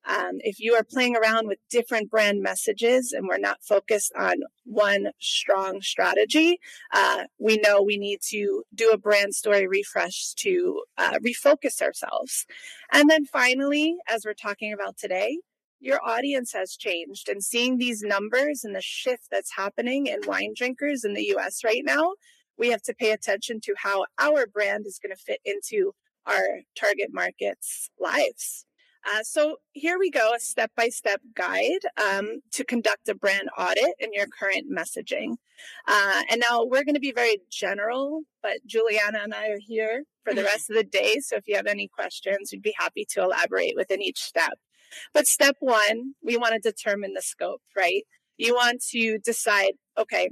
Um, 0.07 0.37
if 0.39 0.59
you 0.59 0.73
are 0.73 0.83
playing 0.83 1.15
around 1.15 1.47
with 1.47 1.59
different 1.69 2.09
brand 2.09 2.41
messages 2.41 3.11
and 3.11 3.27
we're 3.27 3.37
not 3.37 3.57
focused 3.61 4.13
on 4.17 4.37
one 4.63 5.11
strong 5.19 5.81
strategy, 5.81 6.59
uh, 6.93 7.25
we 7.39 7.57
know 7.57 7.81
we 7.81 7.97
need 7.97 8.21
to 8.29 8.63
do 8.73 8.89
a 8.91 8.97
brand 8.97 9.35
story 9.35 9.67
refresh 9.67 10.33
to 10.35 10.83
uh, 10.97 11.19
refocus 11.19 11.81
ourselves. 11.81 12.45
And 12.91 13.09
then 13.09 13.25
finally, 13.25 13.97
as 14.09 14.23
we're 14.25 14.33
talking 14.33 14.71
about 14.71 14.97
today, 14.97 15.39
your 15.79 15.99
audience 16.03 16.53
has 16.53 16.75
changed 16.75 17.29
and 17.29 17.43
seeing 17.43 17.77
these 17.77 18.01
numbers 18.01 18.63
and 18.63 18.75
the 18.75 18.81
shift 18.81 19.27
that's 19.29 19.55
happening 19.55 20.07
in 20.07 20.19
wine 20.25 20.53
drinkers 20.55 21.03
in 21.03 21.13
the 21.13 21.33
US 21.35 21.63
right 21.63 21.83
now, 21.83 22.13
we 22.57 22.69
have 22.69 22.81
to 22.83 22.93
pay 22.93 23.11
attention 23.11 23.59
to 23.61 23.75
how 23.77 24.05
our 24.19 24.47
brand 24.47 24.87
is 24.87 24.99
going 25.01 25.15
to 25.15 25.21
fit 25.21 25.39
into 25.45 25.93
our 26.25 26.61
target 26.75 27.09
markets' 27.11 27.89
lives. 27.99 28.66
Uh, 29.07 29.23
so 29.23 29.55
here 29.71 29.97
we 29.97 30.11
go, 30.11 30.33
a 30.35 30.39
step-by-step 30.39 31.21
guide 31.33 31.79
um, 31.97 32.41
to 32.51 32.65
conduct 32.65 33.07
a 33.07 33.15
brand 33.15 33.49
audit 33.57 33.93
in 33.99 34.11
your 34.11 34.25
current 34.27 34.65
messaging. 34.69 35.35
Uh, 35.87 36.23
and 36.29 36.43
now 36.47 36.65
we're 36.65 36.83
going 36.83 36.93
to 36.93 36.99
be 36.99 37.13
very 37.13 37.39
general, 37.49 38.23
but 38.43 38.57
Juliana 38.65 39.19
and 39.23 39.33
I 39.33 39.47
are 39.47 39.59
here 39.59 40.03
for 40.25 40.33
the 40.33 40.43
rest 40.51 40.69
of 40.69 40.75
the 40.75 40.83
day. 40.83 41.19
So 41.21 41.37
if 41.37 41.47
you 41.47 41.55
have 41.55 41.67
any 41.67 41.87
questions, 41.87 42.49
we'd 42.51 42.61
be 42.61 42.75
happy 42.77 43.05
to 43.11 43.23
elaborate 43.23 43.75
within 43.77 44.01
each 44.01 44.19
step. 44.19 44.59
But 45.13 45.25
step 45.25 45.55
one, 45.61 46.15
we 46.21 46.35
want 46.35 46.61
to 46.61 46.71
determine 46.71 47.13
the 47.13 47.21
scope, 47.21 47.61
right? 47.77 48.03
You 48.37 48.55
want 48.55 48.83
to 48.91 49.19
decide, 49.19 49.73
okay, 49.97 50.29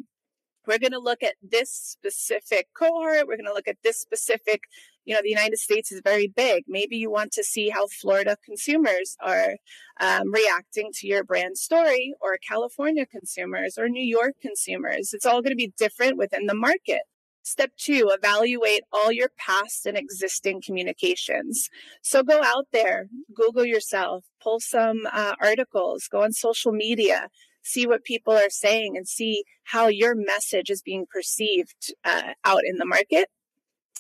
we're 0.68 0.80
going 0.80 0.92
to 0.92 1.00
look 1.00 1.24
at 1.24 1.36
this 1.42 1.72
specific 1.72 2.68
cohort. 2.74 3.28
We're 3.28 3.38
going 3.38 3.46
to 3.46 3.54
look 3.54 3.68
at 3.68 3.78
this 3.84 3.98
specific 4.02 4.62
you 5.06 5.14
know, 5.14 5.22
the 5.24 5.30
United 5.30 5.60
States 5.60 5.92
is 5.92 6.02
very 6.04 6.28
big. 6.28 6.66
Maybe 6.68 6.98
you 6.98 7.12
want 7.12 7.32
to 7.34 7.44
see 7.44 7.70
how 7.70 7.88
Florida 7.88 8.38
consumers 8.44 9.16
are 9.22 9.58
um, 10.02 10.34
reacting 10.34 10.90
to 10.96 11.08
your 11.08 11.24
brand 11.24 11.58
story, 11.58 12.14
or 12.20 12.38
California 12.38 13.06
consumers, 13.06 13.78
or 13.78 13.88
New 13.88 14.04
York 14.04 14.34
consumers. 14.42 15.14
It's 15.14 15.26
all 15.26 15.42
going 15.42 15.52
to 15.52 15.56
be 15.56 15.74
different 15.78 16.18
within 16.18 16.48
the 16.48 16.56
market. 16.56 17.02
Step 17.44 17.72
two, 17.78 18.10
evaluate 18.12 18.82
all 18.92 19.12
your 19.12 19.30
past 19.38 19.86
and 19.86 19.96
existing 19.96 20.64
communications. 20.66 21.70
So 22.02 22.24
go 22.24 22.42
out 22.44 22.66
there, 22.74 23.06
Google 23.36 23.66
yourself, 23.66 24.26
pull 24.42 24.60
some 24.60 25.02
uh, 25.14 25.36
articles, 25.40 26.08
go 26.12 26.24
on 26.24 26.32
social 26.32 26.72
media, 26.72 27.30
see 27.62 27.86
what 27.86 28.04
people 28.04 28.34
are 28.34 28.50
saying, 28.50 28.98
and 28.98 29.08
see 29.08 29.44
how 29.66 29.88
your 29.88 30.16
message 30.16 30.72
is 30.72 30.82
being 30.82 31.06
perceived 31.08 31.94
uh, 32.04 32.34
out 32.44 32.62
in 32.66 32.78
the 32.78 32.86
market. 32.86 33.30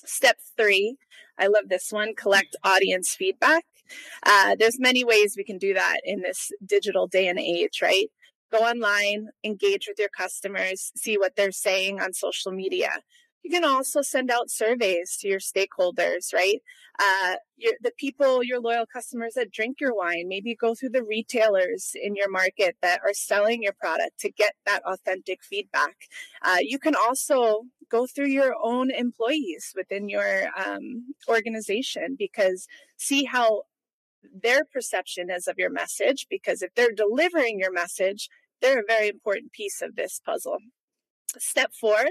Step 0.05 0.37
three, 0.57 0.97
I 1.37 1.47
love 1.47 1.69
this 1.69 1.91
one, 1.91 2.15
collect 2.15 2.55
audience 2.63 3.15
feedback. 3.17 3.65
Uh, 4.23 4.55
there's 4.57 4.79
many 4.79 5.03
ways 5.03 5.35
we 5.37 5.43
can 5.43 5.57
do 5.57 5.73
that 5.73 5.97
in 6.03 6.21
this 6.21 6.49
digital 6.65 7.07
day 7.07 7.27
and 7.27 7.39
age, 7.39 7.79
right? 7.81 8.07
Go 8.51 8.59
online, 8.59 9.27
engage 9.43 9.87
with 9.87 9.99
your 9.99 10.09
customers, 10.09 10.91
see 10.95 11.17
what 11.17 11.35
they're 11.35 11.51
saying 11.51 11.99
on 11.99 12.13
social 12.13 12.51
media. 12.51 12.91
You 13.45 13.51
can 13.51 13.63
also 13.63 14.01
send 14.01 14.31
out 14.31 14.49
surveys 14.49 15.17
to 15.17 15.27
your 15.27 15.37
stakeholders, 15.37 16.33
right? 16.33 16.63
Uh, 16.97 17.35
your, 17.57 17.73
the 17.79 17.91
people, 17.95 18.43
your 18.43 18.59
loyal 18.59 18.87
customers 18.91 19.33
that 19.35 19.51
drink 19.51 19.79
your 19.79 19.93
wine, 19.93 20.25
maybe 20.27 20.55
go 20.55 20.73
through 20.73 20.89
the 20.89 21.03
retailers 21.03 21.91
in 21.93 22.15
your 22.15 22.27
market 22.27 22.75
that 22.81 23.01
are 23.05 23.13
selling 23.13 23.61
your 23.61 23.73
product 23.73 24.19
to 24.21 24.31
get 24.31 24.55
that 24.65 24.81
authentic 24.83 25.43
feedback. 25.43 25.95
Uh, 26.41 26.57
you 26.59 26.79
can 26.79 26.95
also 26.95 27.65
go 27.91 28.07
through 28.07 28.29
your 28.29 28.55
own 28.63 28.89
employees 28.89 29.73
within 29.75 30.09
your 30.09 30.47
um, 30.65 31.13
organization 31.29 32.15
because 32.17 32.65
see 32.97 33.25
how 33.25 33.61
their 34.41 34.65
perception 34.65 35.29
is 35.29 35.47
of 35.47 35.59
your 35.59 35.69
message 35.69 36.25
because 36.31 36.63
if 36.63 36.73
they're 36.73 36.91
delivering 36.91 37.59
your 37.59 37.71
message 37.71 38.27
they're 38.59 38.79
a 38.79 38.87
very 38.87 39.07
important 39.07 39.51
piece 39.51 39.83
of 39.83 39.95
this 39.95 40.19
puzzle 40.25 40.57
step 41.37 41.71
four 41.79 42.05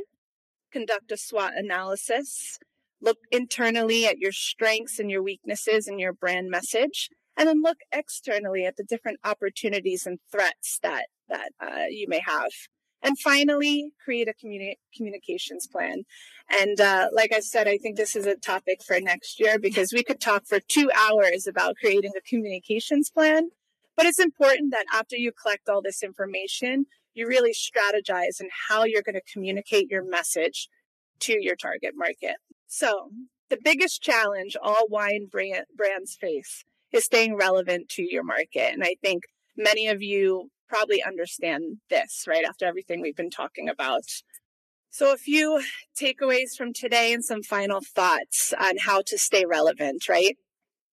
conduct 0.74 1.08
a 1.16 1.16
swot 1.16 1.52
analysis 1.64 2.58
look 3.06 3.18
internally 3.30 4.00
at 4.10 4.18
your 4.24 4.32
strengths 4.32 4.98
and 5.00 5.10
your 5.12 5.22
weaknesses 5.30 5.82
and 5.88 5.98
your 6.04 6.14
brand 6.22 6.46
message 6.58 6.98
and 7.36 7.44
then 7.48 7.62
look 7.68 7.80
externally 7.92 8.62
at 8.68 8.76
the 8.76 8.86
different 8.92 9.18
opportunities 9.32 10.02
and 10.08 10.18
threats 10.32 10.68
that 10.86 11.06
that 11.28 11.50
uh, 11.66 11.86
you 11.98 12.06
may 12.14 12.22
have 12.34 12.52
And 13.04 13.18
finally, 13.18 13.76
create 14.02 14.28
a 14.28 14.34
communi- 14.40 14.78
communications 14.96 15.64
plan. 15.74 16.04
And 16.60 16.80
uh, 16.80 17.08
like 17.12 17.32
I 17.34 17.40
said, 17.40 17.68
I 17.68 17.76
think 17.76 17.96
this 17.96 18.16
is 18.16 18.26
a 18.26 18.36
topic 18.36 18.78
for 18.86 18.98
next 18.98 19.38
year 19.38 19.58
because 19.58 19.92
we 19.92 20.02
could 20.02 20.20
talk 20.20 20.42
for 20.46 20.58
two 20.76 20.88
hours 21.04 21.46
about 21.46 21.76
creating 21.76 22.12
a 22.16 22.28
communications 22.30 23.10
plan. 23.10 23.50
But 23.96 24.06
it's 24.06 24.18
important 24.18 24.72
that 24.72 24.86
after 25.00 25.16
you 25.16 25.32
collect 25.32 25.68
all 25.68 25.82
this 25.82 26.02
information, 26.02 26.86
you 27.14 27.26
really 27.26 27.52
strategize 27.52 28.40
in 28.40 28.48
how 28.68 28.84
you're 28.84 29.02
going 29.02 29.14
to 29.14 29.32
communicate 29.32 29.90
your 29.90 30.04
message 30.04 30.68
to 31.20 31.36
your 31.40 31.56
target 31.56 31.92
market. 31.94 32.36
So, 32.66 33.10
the 33.50 33.58
biggest 33.62 34.02
challenge 34.02 34.56
all 34.60 34.86
wine 34.88 35.28
brand, 35.30 35.66
brands 35.76 36.16
face 36.20 36.64
is 36.92 37.04
staying 37.04 37.36
relevant 37.36 37.88
to 37.90 38.02
your 38.02 38.24
market. 38.24 38.72
And 38.72 38.82
I 38.82 38.96
think 39.02 39.24
many 39.56 39.86
of 39.88 40.02
you 40.02 40.50
probably 40.68 41.02
understand 41.02 41.78
this, 41.90 42.24
right? 42.26 42.44
After 42.44 42.64
everything 42.64 43.00
we've 43.00 43.16
been 43.16 43.30
talking 43.30 43.68
about. 43.68 44.04
So, 44.90 45.12
a 45.12 45.16
few 45.16 45.62
takeaways 46.00 46.56
from 46.56 46.72
today 46.72 47.12
and 47.12 47.24
some 47.24 47.42
final 47.42 47.80
thoughts 47.80 48.52
on 48.58 48.78
how 48.78 49.02
to 49.06 49.18
stay 49.18 49.44
relevant, 49.44 50.08
right? 50.08 50.36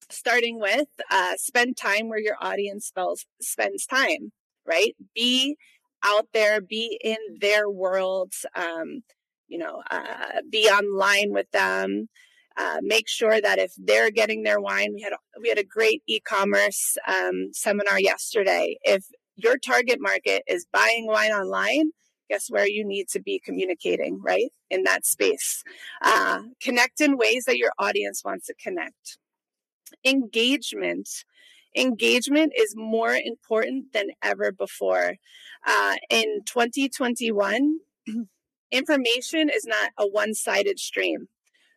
Starting 0.10 0.60
with 0.60 0.88
uh, 1.10 1.34
spend 1.38 1.78
time 1.78 2.10
where 2.10 2.20
your 2.20 2.36
audience 2.42 2.86
spells, 2.86 3.26
spends 3.40 3.86
time, 3.86 4.32
right? 4.66 4.96
Be 5.16 5.56
out 6.04 6.28
there, 6.34 6.62
be 6.62 7.00
in 7.04 7.18
their 7.40 7.70
worlds, 7.70 8.46
um, 8.56 9.04
you 9.48 9.58
know, 9.58 9.82
uh, 9.92 10.42
be 10.50 10.68
online 10.70 11.32
with 11.32 11.50
them. 11.52 12.10
Uh, 12.58 12.80
make 12.82 13.08
sure 13.08 13.40
that 13.40 13.60
if 13.60 13.72
they're 13.78 14.12
getting 14.12 14.44
their 14.44 14.60
wine, 14.60 14.92
we 14.94 15.02
had 15.02 15.14
we 15.42 15.48
had 15.48 15.58
a 15.58 15.64
great 15.64 16.04
e-commerce 16.08 16.98
um, 17.08 17.50
seminar 17.54 18.00
yesterday. 18.00 18.78
If 18.84 19.06
your 19.36 19.58
target 19.58 20.00
market 20.02 20.44
is 20.48 20.66
buying 20.72 21.08
wine 21.08 21.32
online, 21.32 21.92
guess 22.30 22.50
where 22.50 22.68
you 22.68 22.86
need 22.86 23.08
to 23.10 23.22
be 23.22 23.42
communicating, 23.44 24.20
right? 24.22 24.52
In 24.70 24.84
that 24.84 25.06
space. 25.06 25.64
Uh, 26.02 26.44
connect 26.62 27.02
in 27.02 27.18
ways 27.18 27.46
that 27.46 27.58
your 27.58 27.72
audience 27.80 28.24
wants 28.24 28.48
to 28.48 28.54
connect. 28.54 29.18
Engagement. 30.06 31.10
Engagement 31.76 32.54
is 32.58 32.76
more 32.76 33.14
important 33.14 33.94
than 33.94 34.10
ever 34.22 34.52
before. 34.52 35.16
Uh, 35.66 35.96
in 36.10 36.42
2021, 36.46 37.80
information 38.72 39.50
is 39.50 39.66
not 39.66 39.92
a 39.98 40.08
one 40.08 40.34
sided 40.34 40.80
stream. 40.80 41.28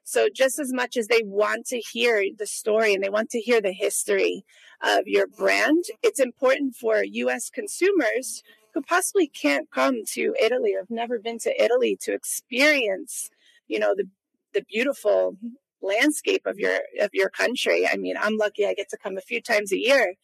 So, 0.07 0.29
just 0.29 0.59
as 0.59 0.73
much 0.73 0.97
as 0.99 1.07
they 1.07 1.23
want 1.25 1.67
to 1.67 1.79
hear 1.79 2.23
the 2.37 2.47
story 2.47 2.93
and 2.93 3.03
they 3.03 3.09
want 3.09 3.31
to 3.31 3.41
hear 3.41 3.61
the 3.61 3.73
history 3.73 4.45
of 4.83 5.07
your 5.07 5.27
brand, 5.27 5.85
it's 6.03 6.21
important 6.21 6.77
for 6.77 7.03
US 7.03 7.49
consumers 7.49 8.43
who 8.75 8.83
possibly 8.83 9.27
can't 9.29 9.71
come 9.71 10.05
to 10.13 10.35
Italy 10.41 10.75
or 10.75 10.81
have 10.81 10.91
never 10.91 11.19
been 11.19 11.39
to 11.39 11.63
Italy 11.63 11.97
to 12.03 12.13
experience, 12.13 13.31
you 13.67 13.79
know, 13.79 13.95
the, 13.97 14.05
the 14.53 14.63
beautiful 14.69 15.37
landscape 15.85 16.43
of 16.47 16.59
your 16.59 16.81
of 17.01 17.11
your 17.13 17.29
country. 17.29 17.87
I 17.87 17.97
mean, 17.97 18.17
I'm 18.21 18.37
lucky 18.37 18.67
I 18.67 18.75
get 18.75 18.89
to 18.91 18.99
come 18.99 19.17
a 19.17 19.23
few 19.23 19.41
times 19.41 19.73
a 19.73 19.79
year, 19.79 20.15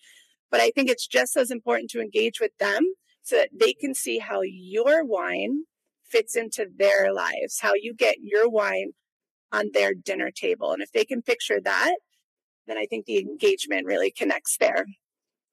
but 0.51 0.61
I 0.61 0.71
think 0.71 0.89
it's 0.89 1.07
just 1.07 1.37
as 1.37 1.51
important 1.51 1.91
to 1.91 2.01
engage 2.01 2.41
with 2.41 2.57
them 2.59 2.95
so 3.23 3.37
that 3.37 3.51
they 3.53 3.73
can 3.73 3.95
see 3.95 4.19
how 4.19 4.41
your 4.43 5.05
wine 5.05 5.65
fits 6.05 6.37
into 6.37 6.67
their 6.77 7.13
lives, 7.13 7.61
how 7.61 7.73
you 7.75 7.95
get 7.95 8.17
your 8.21 8.49
wine 8.49 8.93
on 9.53 9.71
their 9.73 9.95
dinner 9.95 10.31
table. 10.31 10.73
And 10.73 10.83
if 10.83 10.93
they 10.93 11.05
can 11.05 11.23
picture 11.23 11.61
that, 11.61 11.97
then 12.67 12.77
I 12.77 12.87
think 12.87 13.07
the 13.07 13.19
engagement 13.19 13.87
really 13.87 14.11
connects 14.11 14.57
there. 14.59 14.87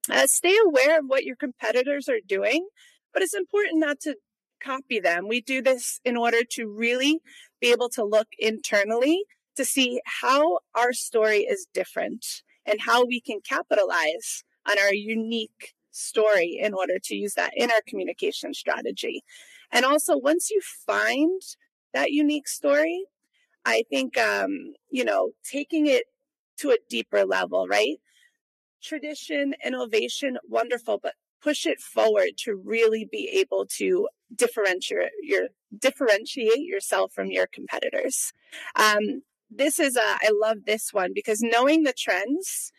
Uh, 0.09 0.27
stay 0.27 0.55
aware 0.65 0.99
of 0.99 1.05
what 1.07 1.25
your 1.25 1.35
competitors 1.35 2.07
are 2.07 2.19
doing, 2.25 2.67
but 3.13 3.21
it's 3.21 3.33
important 3.35 3.79
not 3.79 3.99
to 4.01 4.15
copy 4.63 4.99
them. 4.99 5.27
We 5.27 5.41
do 5.41 5.61
this 5.61 5.99
in 6.05 6.17
order 6.17 6.39
to 6.51 6.67
really 6.67 7.19
be 7.59 7.71
able 7.71 7.89
to 7.89 8.03
look 8.03 8.27
internally 8.39 9.23
to 9.57 9.65
see 9.65 9.99
how 10.05 10.59
our 10.75 10.93
story 10.93 11.39
is 11.39 11.67
different 11.73 12.25
and 12.65 12.79
how 12.81 13.05
we 13.05 13.21
can 13.21 13.39
capitalize 13.41 14.43
on 14.69 14.77
our 14.79 14.93
unique 14.93 15.75
story 15.91 16.57
in 16.61 16.73
order 16.73 16.99
to 17.03 17.15
use 17.15 17.33
that 17.33 17.51
in 17.55 17.71
our 17.71 17.81
communication 17.87 18.53
strategy. 18.53 19.23
And 19.71 19.85
also, 19.85 20.17
once 20.17 20.49
you 20.49 20.61
find 20.85 21.41
that 21.93 22.11
unique 22.11 22.48
story, 22.48 23.05
I 23.65 23.83
think, 23.89 24.17
um, 24.17 24.74
you 24.89 25.03
know, 25.03 25.31
taking 25.43 25.87
it 25.87 26.05
to 26.59 26.70
a 26.72 26.77
deeper 26.89 27.25
level, 27.25 27.67
right? 27.67 27.98
Tradition, 28.81 29.55
innovation, 29.65 30.37
wonderful, 30.48 31.00
but 31.01 31.15
push 31.41 31.65
it 31.65 31.79
forward 31.79 32.31
to 32.37 32.55
really 32.55 33.07
be 33.11 33.29
able 33.39 33.65
to 33.77 34.07
differentiate 34.35 35.11
your 35.22 35.50
differentiate 35.79 36.59
yourself 36.59 37.11
from 37.13 37.27
your 37.27 37.48
competitors. 37.48 38.31
Um, 38.75 39.22
this 39.50 39.79
is 39.79 39.96
a, 39.96 40.01
I 40.01 40.29
love 40.33 40.66
this 40.66 40.90
one 40.92 41.12
because 41.14 41.42
knowing 41.42 41.83
the 41.83 41.94
trends 41.98 42.72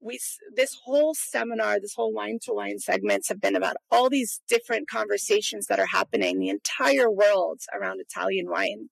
we 0.00 0.18
this 0.54 0.76
whole 0.84 1.14
seminar 1.14 1.80
this 1.80 1.94
whole 1.96 2.12
wine 2.12 2.38
to 2.42 2.52
wine 2.52 2.78
segments 2.78 3.28
have 3.28 3.40
been 3.40 3.56
about 3.56 3.76
all 3.90 4.10
these 4.10 4.42
different 4.46 4.88
conversations 4.88 5.66
that 5.66 5.80
are 5.80 5.86
happening 5.86 6.38
the 6.38 6.50
entire 6.50 7.10
world 7.10 7.60
around 7.74 7.98
italian 7.98 8.48
wine 8.48 8.90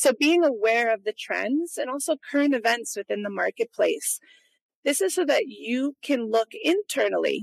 so 0.00 0.14
being 0.18 0.42
aware 0.42 0.94
of 0.94 1.04
the 1.04 1.12
trends 1.12 1.76
and 1.76 1.90
also 1.90 2.16
current 2.30 2.54
events 2.54 2.96
within 2.96 3.22
the 3.22 3.28
marketplace. 3.28 4.18
This 4.82 5.02
is 5.02 5.14
so 5.14 5.26
that 5.26 5.42
you 5.46 5.94
can 6.02 6.30
look 6.30 6.52
internally 6.64 7.42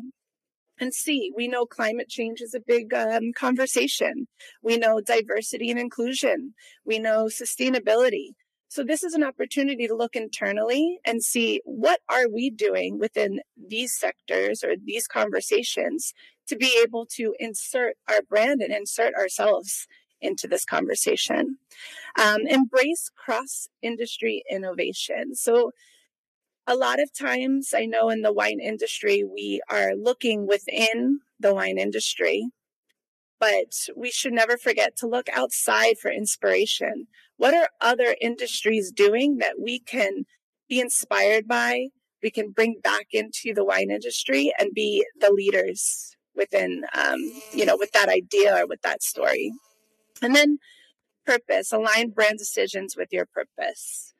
and 0.80 0.92
see. 0.92 1.32
We 1.36 1.48
know 1.48 1.68
climate 1.68 2.10
change 2.10 2.42
is 2.42 2.56
a 2.56 2.60
big 2.60 2.96
um, 2.96 3.32
conversation. 3.38 4.26
We 4.64 4.76
know 4.78 5.02
diversity 5.02 5.70
and 5.70 5.80
inclusion. 5.80 6.56
We 6.84 6.98
know 6.98 7.26
sustainability. 7.26 8.30
So 8.70 8.84
this 8.84 9.04
is 9.04 9.14
an 9.14 9.24
opportunity 9.24 9.88
to 9.88 9.96
look 9.96 10.16
internally 10.16 11.00
and 11.06 11.24
see 11.24 11.62
what 11.64 12.02
are 12.10 12.30
we 12.30 12.50
doing 12.50 13.00
within 13.00 13.40
these 13.56 13.98
sectors 13.98 14.64
or 14.64 14.76
these 14.84 15.08
conversations 15.08 16.14
to 16.48 16.56
be 16.56 16.80
able 16.84 17.06
to 17.16 17.34
insert 17.40 17.96
our 18.10 18.22
brand 18.22 18.62
and 18.62 18.74
insert 18.74 19.14
ourselves 19.16 19.88
into 20.20 20.48
this 20.48 20.66
conversation. 20.66 21.58
Um, 22.22 22.42
embrace 22.48 23.10
cross 23.16 23.68
industry 23.82 24.44
innovation. 24.50 25.36
So, 25.36 25.72
a 26.70 26.76
lot 26.76 27.00
of 27.00 27.14
times, 27.18 27.74
I 27.74 27.86
know 27.86 28.10
in 28.10 28.24
the 28.24 28.34
wine 28.34 28.60
industry, 28.60 29.24
we 29.24 29.62
are 29.70 29.94
looking 29.96 30.48
within 30.48 31.22
the 31.40 31.54
wine 31.54 31.78
industry, 31.78 32.50
but 33.40 33.88
we 33.96 34.12
should 34.12 34.34
never 34.34 34.58
forget 34.58 34.98
to 34.98 35.08
look 35.08 35.30
outside 35.30 35.98
for 35.98 36.12
inspiration. 36.12 37.08
What 37.38 37.54
are 37.54 37.70
other 37.82 38.16
industries 38.20 38.92
doing 38.92 39.38
that 39.38 39.56
we 39.60 39.80
can 39.80 40.26
be 40.68 40.80
inspired 40.80 41.48
by? 41.48 41.88
We 42.22 42.32
can 42.32 42.52
bring 42.52 42.80
back 42.84 43.08
into 43.12 43.54
the 43.54 43.64
wine 43.64 43.92
industry 43.92 44.52
and 44.60 44.74
be 44.74 45.06
the 45.20 45.32
leaders 45.32 46.16
within, 46.36 46.84
um, 46.94 47.20
you 47.54 47.66
know, 47.66 47.78
with 47.78 47.92
that 47.92 48.10
idea 48.10 48.64
or 48.64 48.68
with 48.68 48.82
that 48.82 49.04
story. 49.04 49.52
And 50.22 50.36
then 50.36 50.58
purpose, 51.26 51.72
align 51.72 52.10
brand 52.10 52.40
decisions 52.40 52.96
with 52.98 53.10
your 53.12 53.26
purpose. 53.26 54.14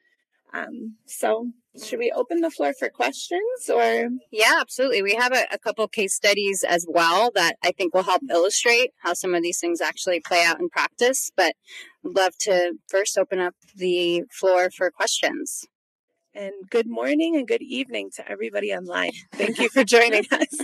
Um, 0.54 0.98
so 1.06 1.52
should 1.84 2.00
we 2.00 2.12
open 2.12 2.42
the 2.42 2.52
floor 2.52 2.74
for 2.78 2.90
questions 2.90 3.70
or? 3.74 4.10
Yeah, 4.32 4.58
absolutely. 4.60 5.02
We 5.04 5.16
have 5.16 5.34
a, 5.34 5.46
a, 5.52 5.58
couple 5.58 5.88
case 5.88 6.14
studies 6.14 6.64
as 6.64 6.86
well 6.88 7.32
that 7.36 7.58
I 7.64 7.72
think 7.72 7.94
will 7.94 8.04
help 8.04 8.22
illustrate 8.30 8.92
how 9.04 9.14
some 9.14 9.34
of 9.34 9.44
these 9.44 9.60
things 9.60 9.82
actually 9.82 10.20
play 10.20 10.44
out 10.44 10.60
in 10.60 10.70
practice. 10.70 11.32
But 11.36 11.56
I'd 12.06 12.16
love 12.16 12.38
to 12.42 12.74
first 12.88 13.18
open 13.18 13.40
up 13.40 13.56
the 13.76 14.24
floor 14.32 14.70
for 14.70 14.90
questions. 14.92 15.66
And 16.34 16.54
good 16.70 16.88
morning 16.88 17.36
and 17.36 17.48
good 17.48 17.62
evening 17.62 18.12
to 18.16 18.30
everybody 18.30 18.72
online. 18.74 19.12
Thank 19.34 19.60
you 19.60 19.70
for 19.70 19.84
joining 19.84 20.26
us. 20.32 20.60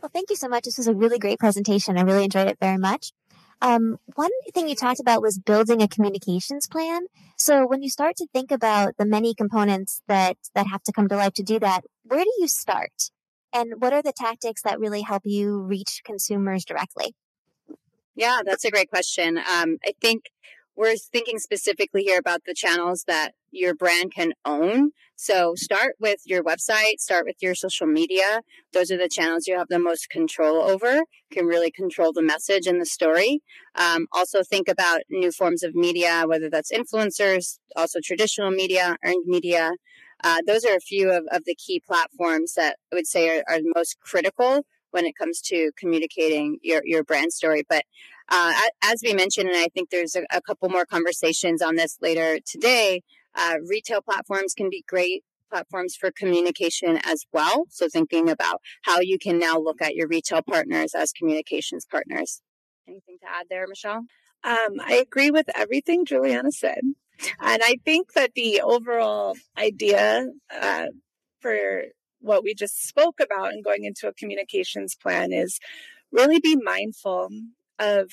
Well, 0.00 0.10
thank 0.12 0.30
you 0.30 0.36
so 0.36 0.48
much. 0.48 0.64
This 0.64 0.78
was 0.78 0.88
a 0.88 0.94
really 0.94 1.18
great 1.18 1.38
presentation. 1.38 1.96
I 1.96 2.02
really 2.02 2.24
enjoyed 2.24 2.48
it 2.48 2.58
very 2.60 2.78
much. 2.78 3.12
Um, 3.62 3.98
one 4.16 4.32
thing 4.52 4.68
you 4.68 4.74
talked 4.74 4.98
about 4.98 5.22
was 5.22 5.38
building 5.38 5.80
a 5.80 5.86
communications 5.86 6.66
plan. 6.66 7.06
So 7.36 7.64
when 7.64 7.80
you 7.80 7.88
start 7.88 8.16
to 8.16 8.26
think 8.32 8.50
about 8.50 8.96
the 8.98 9.06
many 9.06 9.34
components 9.34 10.02
that, 10.08 10.36
that 10.56 10.66
have 10.66 10.82
to 10.82 10.92
come 10.92 11.08
to 11.08 11.16
life 11.16 11.34
to 11.34 11.44
do 11.44 11.60
that, 11.60 11.84
where 12.02 12.24
do 12.24 12.32
you 12.38 12.48
start? 12.48 13.10
And 13.52 13.74
what 13.78 13.92
are 13.92 14.02
the 14.02 14.12
tactics 14.12 14.62
that 14.62 14.80
really 14.80 15.02
help 15.02 15.22
you 15.24 15.60
reach 15.60 16.02
consumers 16.04 16.64
directly? 16.64 17.14
Yeah, 18.16 18.40
that's 18.44 18.64
a 18.64 18.70
great 18.70 18.90
question. 18.90 19.38
Um, 19.38 19.78
I 19.86 19.92
think 20.00 20.24
we're 20.76 20.96
thinking 20.96 21.38
specifically 21.38 22.02
here 22.02 22.18
about 22.18 22.42
the 22.46 22.54
channels 22.54 23.04
that 23.06 23.32
your 23.50 23.74
brand 23.74 24.12
can 24.14 24.32
own. 24.44 24.90
So 25.16 25.54
start 25.56 25.96
with 26.00 26.20
your 26.24 26.42
website, 26.42 26.98
start 26.98 27.26
with 27.26 27.36
your 27.40 27.54
social 27.54 27.86
media. 27.86 28.40
Those 28.72 28.90
are 28.90 28.96
the 28.96 29.08
channels 29.08 29.46
you 29.46 29.56
have 29.56 29.68
the 29.68 29.78
most 29.78 30.08
control 30.08 30.56
over, 30.62 31.02
can 31.30 31.46
really 31.46 31.70
control 31.70 32.12
the 32.12 32.22
message 32.22 32.66
and 32.66 32.80
the 32.80 32.86
story. 32.86 33.40
Um, 33.74 34.06
also 34.12 34.42
think 34.42 34.68
about 34.68 35.02
new 35.10 35.30
forms 35.30 35.62
of 35.62 35.74
media, 35.74 36.24
whether 36.26 36.48
that's 36.50 36.72
influencers, 36.72 37.58
also 37.76 38.00
traditional 38.02 38.50
media, 38.50 38.96
earned 39.04 39.26
media. 39.26 39.72
Uh, 40.24 40.38
those 40.46 40.64
are 40.64 40.76
a 40.76 40.80
few 40.80 41.10
of, 41.10 41.24
of 41.30 41.44
the 41.44 41.54
key 41.54 41.82
platforms 41.86 42.54
that 42.54 42.76
I 42.92 42.96
would 42.96 43.06
say 43.06 43.28
are, 43.28 43.44
are 43.48 43.60
most 43.76 43.98
critical 44.00 44.64
when 44.92 45.04
it 45.04 45.16
comes 45.16 45.40
to 45.42 45.72
communicating 45.76 46.58
your, 46.62 46.82
your 46.84 47.02
brand 47.02 47.32
story. 47.32 47.64
But 47.68 47.84
uh, 48.28 48.52
as 48.82 49.02
we 49.04 49.12
mentioned, 49.12 49.48
and 49.48 49.58
I 49.58 49.68
think 49.74 49.90
there's 49.90 50.14
a, 50.14 50.22
a 50.30 50.40
couple 50.40 50.68
more 50.68 50.86
conversations 50.86 51.60
on 51.60 51.76
this 51.76 51.98
later 52.00 52.38
today, 52.46 53.02
uh, 53.34 53.56
retail 53.68 54.00
platforms 54.00 54.54
can 54.54 54.70
be 54.70 54.84
great 54.86 55.24
platforms 55.50 55.94
for 55.94 56.10
communication 56.10 56.98
as 57.04 57.24
well. 57.32 57.66
So 57.68 57.88
thinking 57.88 58.30
about 58.30 58.60
how 58.82 59.00
you 59.00 59.18
can 59.18 59.38
now 59.38 59.58
look 59.58 59.82
at 59.82 59.94
your 59.94 60.08
retail 60.08 60.40
partners 60.42 60.94
as 60.94 61.12
communications 61.12 61.84
partners. 61.84 62.40
Anything 62.88 63.18
to 63.20 63.28
add 63.28 63.46
there, 63.50 63.66
Michelle? 63.68 64.04
Um, 64.44 64.80
I 64.80 64.94
agree 64.94 65.30
with 65.30 65.46
everything 65.54 66.04
Juliana 66.04 66.52
said. 66.52 66.80
And 67.40 67.62
I 67.62 67.76
think 67.84 68.14
that 68.14 68.32
the 68.34 68.62
overall 68.62 69.36
idea 69.56 70.26
uh, 70.50 70.86
for 71.40 71.82
what 72.22 72.42
we 72.42 72.54
just 72.54 72.86
spoke 72.86 73.20
about 73.20 73.52
and 73.52 73.64
going 73.64 73.84
into 73.84 74.08
a 74.08 74.14
communications 74.14 74.94
plan 74.94 75.32
is 75.32 75.58
really 76.10 76.40
be 76.40 76.56
mindful 76.56 77.28
of 77.78 78.10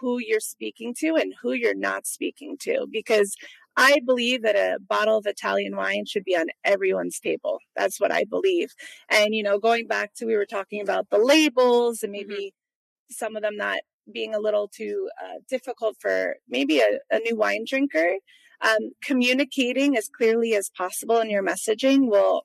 who 0.00 0.18
you're 0.18 0.40
speaking 0.40 0.94
to 0.98 1.16
and 1.16 1.34
who 1.42 1.52
you're 1.52 1.74
not 1.74 2.06
speaking 2.06 2.56
to 2.60 2.86
because 2.90 3.36
I 3.76 4.00
believe 4.04 4.42
that 4.42 4.54
a 4.54 4.78
bottle 4.80 5.18
of 5.18 5.26
Italian 5.26 5.76
wine 5.76 6.04
should 6.06 6.24
be 6.24 6.36
on 6.36 6.46
everyone's 6.64 7.18
table. 7.18 7.58
That's 7.74 7.98
what 7.98 8.12
I 8.12 8.24
believe. 8.24 8.74
And, 9.08 9.34
you 9.34 9.42
know, 9.42 9.58
going 9.58 9.86
back 9.86 10.14
to 10.16 10.26
we 10.26 10.36
were 10.36 10.46
talking 10.46 10.82
about 10.82 11.08
the 11.10 11.18
labels 11.18 12.02
and 12.02 12.14
mm-hmm. 12.14 12.28
maybe 12.28 12.46
mm-hmm. 12.46 13.12
some 13.12 13.34
of 13.34 13.42
them 13.42 13.56
not 13.56 13.78
being 14.12 14.34
a 14.34 14.40
little 14.40 14.68
too 14.68 15.08
uh, 15.22 15.38
difficult 15.48 15.96
for 16.00 16.36
maybe 16.48 16.80
a, 16.80 16.98
a 17.10 17.18
new 17.20 17.36
wine 17.36 17.64
drinker. 17.66 18.16
Um, 18.60 18.92
communicating 19.02 19.96
as 19.96 20.08
clearly 20.08 20.54
as 20.54 20.70
possible 20.76 21.18
in 21.18 21.30
your 21.30 21.42
messaging 21.42 22.08
will 22.08 22.44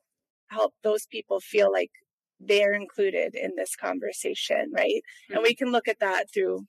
help 0.49 0.73
those 0.83 1.05
people 1.05 1.39
feel 1.39 1.71
like 1.71 1.91
they're 2.39 2.73
included 2.73 3.35
in 3.35 3.51
this 3.55 3.75
conversation, 3.75 4.71
right? 4.73 5.01
Mm-hmm. 5.01 5.35
And 5.35 5.43
we 5.43 5.55
can 5.55 5.71
look 5.71 5.87
at 5.87 5.99
that 5.99 6.25
through 6.33 6.65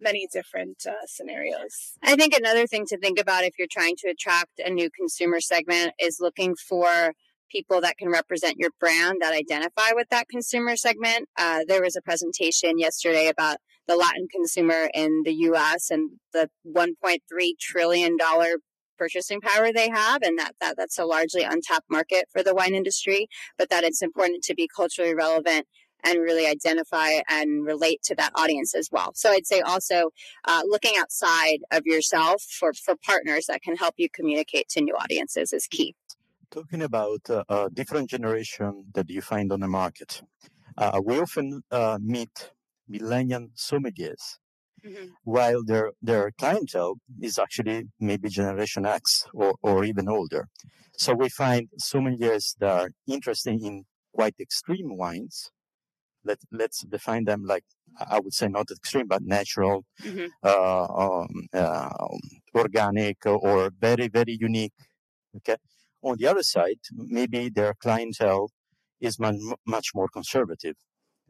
many 0.00 0.26
different 0.32 0.84
uh, 0.88 1.06
scenarios. 1.06 1.92
I 2.02 2.16
think 2.16 2.34
another 2.34 2.66
thing 2.66 2.86
to 2.86 2.98
think 2.98 3.20
about 3.20 3.44
if 3.44 3.54
you're 3.58 3.68
trying 3.70 3.96
to 3.98 4.08
attract 4.08 4.58
a 4.64 4.70
new 4.70 4.88
consumer 4.90 5.40
segment 5.40 5.92
is 6.00 6.18
looking 6.20 6.54
for 6.56 7.12
people 7.50 7.80
that 7.80 7.98
can 7.98 8.08
represent 8.08 8.56
your 8.58 8.70
brand 8.78 9.18
that 9.20 9.34
identify 9.34 9.90
with 9.92 10.08
that 10.10 10.28
consumer 10.28 10.76
segment. 10.76 11.28
Uh, 11.36 11.60
there 11.66 11.82
was 11.82 11.96
a 11.96 12.02
presentation 12.02 12.78
yesterday 12.78 13.28
about 13.28 13.58
the 13.88 13.96
Latin 13.96 14.28
consumer 14.30 14.88
in 14.94 15.22
the 15.24 15.32
US 15.32 15.90
and 15.90 16.10
the 16.32 16.48
$1.3 16.66 17.18
trillion 17.60 18.16
purchasing 19.00 19.40
power 19.40 19.72
they 19.72 19.88
have 19.88 20.20
and 20.22 20.38
that, 20.38 20.52
that 20.60 20.76
that's 20.76 20.98
a 20.98 21.06
largely 21.14 21.42
untapped 21.42 21.90
market 21.90 22.24
for 22.32 22.42
the 22.42 22.54
wine 22.54 22.74
industry 22.74 23.26
but 23.58 23.70
that 23.70 23.82
it's 23.82 24.02
important 24.02 24.42
to 24.42 24.54
be 24.54 24.68
culturally 24.76 25.14
relevant 25.14 25.66
and 26.04 26.18
really 26.20 26.46
identify 26.46 27.10
and 27.28 27.64
relate 27.64 28.02
to 28.04 28.14
that 28.14 28.32
audience 28.34 28.74
as 28.74 28.88
well. 28.90 29.12
So 29.14 29.30
I'd 29.30 29.46
say 29.46 29.60
also 29.60 30.10
uh, 30.46 30.62
looking 30.66 30.92
outside 30.98 31.58
of 31.70 31.82
yourself 31.84 32.42
for, 32.42 32.72
for 32.72 32.94
partners 33.04 33.46
that 33.48 33.62
can 33.62 33.76
help 33.76 33.94
you 33.98 34.08
communicate 34.10 34.68
to 34.70 34.80
new 34.80 34.94
audiences 34.94 35.52
is 35.52 35.66
key. 35.66 35.94
Talking 36.50 36.82
about 36.82 37.28
uh, 37.30 37.44
a 37.48 37.70
different 37.70 38.10
generation 38.10 38.86
that 38.94 39.08
you 39.08 39.20
find 39.20 39.52
on 39.52 39.60
the 39.60 39.68
market, 39.68 40.22
uh, 40.78 41.00
we 41.04 41.18
often 41.20 41.62
uh, 41.70 41.98
meet 42.00 42.50
millennial 42.88 43.48
sommeliers. 43.56 44.38
Mm-hmm. 44.84 45.06
While 45.24 45.64
their 45.64 45.92
their 46.02 46.30
clientele 46.38 46.94
is 47.20 47.38
actually 47.38 47.84
maybe 47.98 48.28
Generation 48.28 48.86
X 48.86 49.26
or, 49.34 49.54
or 49.62 49.84
even 49.84 50.08
older, 50.08 50.48
so 50.96 51.14
we 51.14 51.28
find 51.28 51.68
sommeliers 51.80 52.56
that 52.58 52.70
are 52.70 52.90
interested 53.06 53.62
in 53.62 53.84
quite 54.12 54.34
extreme 54.40 54.96
wines, 54.96 55.50
let 56.24 56.38
let's 56.50 56.80
define 56.84 57.24
them 57.24 57.44
like 57.44 57.64
I 57.98 58.20
would 58.20 58.34
say 58.34 58.48
not 58.48 58.70
extreme 58.70 59.06
but 59.08 59.22
natural, 59.22 59.84
mm-hmm. 60.02 60.26
uh, 60.42 60.86
um, 61.04 61.48
uh, 61.52 61.90
organic 62.54 63.18
or 63.26 63.70
very 63.78 64.08
very 64.08 64.36
unique. 64.40 64.72
Okay. 65.36 65.56
On 66.02 66.16
the 66.18 66.26
other 66.26 66.42
side, 66.42 66.80
maybe 66.92 67.50
their 67.50 67.74
clientele 67.74 68.50
is 69.00 69.18
much, 69.18 69.36
much 69.66 69.88
more 69.94 70.08
conservative. 70.08 70.76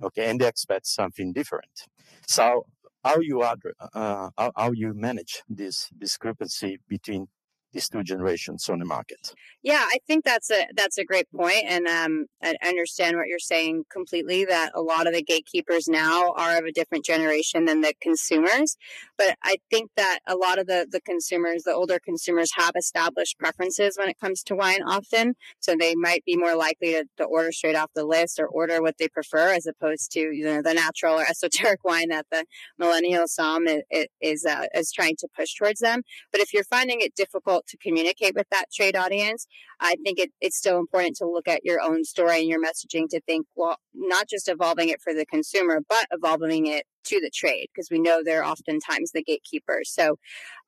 Okay, 0.02 0.30
and 0.30 0.40
they 0.40 0.46
expect 0.46 0.86
something 0.86 1.32
different. 1.32 1.86
So 2.26 2.66
how 3.04 3.18
you 3.20 3.42
address, 3.42 3.74
uh, 3.94 4.30
how, 4.36 4.52
how 4.56 4.72
you 4.72 4.94
manage 4.94 5.42
this 5.48 5.88
discrepancy 5.98 6.78
between 6.88 7.28
these 7.72 7.88
two 7.88 8.02
generations 8.02 8.68
on 8.68 8.78
the 8.78 8.84
market. 8.84 9.34
Yeah, 9.62 9.84
I 9.84 9.98
think 10.06 10.24
that's 10.24 10.50
a 10.50 10.66
that's 10.74 10.98
a 10.98 11.04
great 11.04 11.30
point, 11.30 11.64
and 11.68 11.86
um, 11.86 12.26
I 12.42 12.56
understand 12.66 13.16
what 13.16 13.26
you're 13.26 13.38
saying 13.38 13.84
completely. 13.92 14.44
That 14.44 14.72
a 14.74 14.80
lot 14.80 15.06
of 15.06 15.12
the 15.12 15.22
gatekeepers 15.22 15.86
now 15.86 16.32
are 16.36 16.56
of 16.56 16.64
a 16.64 16.72
different 16.72 17.04
generation 17.04 17.66
than 17.66 17.82
the 17.82 17.92
consumers, 18.00 18.76
but 19.18 19.36
I 19.42 19.56
think 19.70 19.90
that 19.96 20.20
a 20.26 20.34
lot 20.34 20.58
of 20.58 20.66
the 20.66 20.86
the 20.90 21.00
consumers, 21.02 21.64
the 21.64 21.74
older 21.74 21.98
consumers, 22.02 22.50
have 22.56 22.72
established 22.76 23.38
preferences 23.38 23.96
when 23.98 24.08
it 24.08 24.18
comes 24.18 24.42
to 24.44 24.56
wine 24.56 24.82
often, 24.82 25.34
so 25.60 25.76
they 25.78 25.94
might 25.94 26.24
be 26.24 26.36
more 26.36 26.56
likely 26.56 26.92
to, 26.92 27.04
to 27.18 27.24
order 27.24 27.52
straight 27.52 27.76
off 27.76 27.90
the 27.94 28.04
list 28.04 28.40
or 28.40 28.46
order 28.46 28.80
what 28.80 28.96
they 28.98 29.08
prefer, 29.08 29.52
as 29.52 29.66
opposed 29.66 30.10
to 30.12 30.20
you 30.20 30.44
know 30.44 30.62
the 30.62 30.74
natural 30.74 31.18
or 31.18 31.24
esoteric 31.28 31.84
wine 31.84 32.08
that 32.08 32.26
the 32.30 32.46
millennial 32.78 33.28
som 33.28 33.66
is 33.66 34.06
is, 34.20 34.46
uh, 34.46 34.66
is 34.74 34.90
trying 34.90 35.16
to 35.18 35.28
push 35.36 35.54
towards 35.54 35.80
them. 35.80 36.02
But 36.32 36.40
if 36.40 36.54
you're 36.54 36.64
finding 36.64 37.00
it 37.00 37.14
difficult 37.14 37.59
difficult 37.60 37.66
to 37.68 37.76
communicate 37.78 38.34
with 38.34 38.46
that 38.50 38.66
trade 38.72 38.96
audience, 38.96 39.46
I 39.80 39.96
think 40.04 40.18
it, 40.18 40.30
it's 40.40 40.56
still 40.56 40.78
important 40.78 41.16
to 41.16 41.26
look 41.26 41.48
at 41.48 41.64
your 41.64 41.80
own 41.80 42.04
story 42.04 42.40
and 42.40 42.48
your 42.48 42.62
messaging 42.62 43.08
to 43.10 43.20
think, 43.20 43.46
well, 43.56 43.76
not 43.94 44.28
just 44.28 44.48
evolving 44.48 44.88
it 44.88 45.00
for 45.02 45.14
the 45.14 45.26
consumer, 45.26 45.80
but 45.88 46.06
evolving 46.10 46.66
it 46.66 46.84
to 47.04 47.20
the 47.20 47.30
trade 47.34 47.68
because 47.74 47.88
we 47.90 47.98
know 47.98 48.22
they're 48.22 48.44
oftentimes 48.44 49.12
the 49.12 49.22
gatekeepers. 49.22 49.90
So 49.90 50.18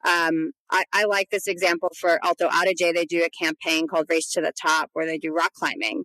um, 0.05 0.52
I, 0.70 0.85
I, 0.92 1.05
like 1.05 1.28
this 1.31 1.46
example 1.46 1.90
for 2.00 2.18
Alto 2.24 2.48
Adige. 2.48 2.92
They 2.94 3.05
do 3.05 3.22
a 3.22 3.44
campaign 3.44 3.87
called 3.87 4.07
Race 4.09 4.31
to 4.33 4.40
the 4.40 4.52
Top 4.61 4.90
where 4.94 5.07
they 5.07 5.18
do 5.18 5.33
rock 5.33 5.52
climbing 5.55 6.05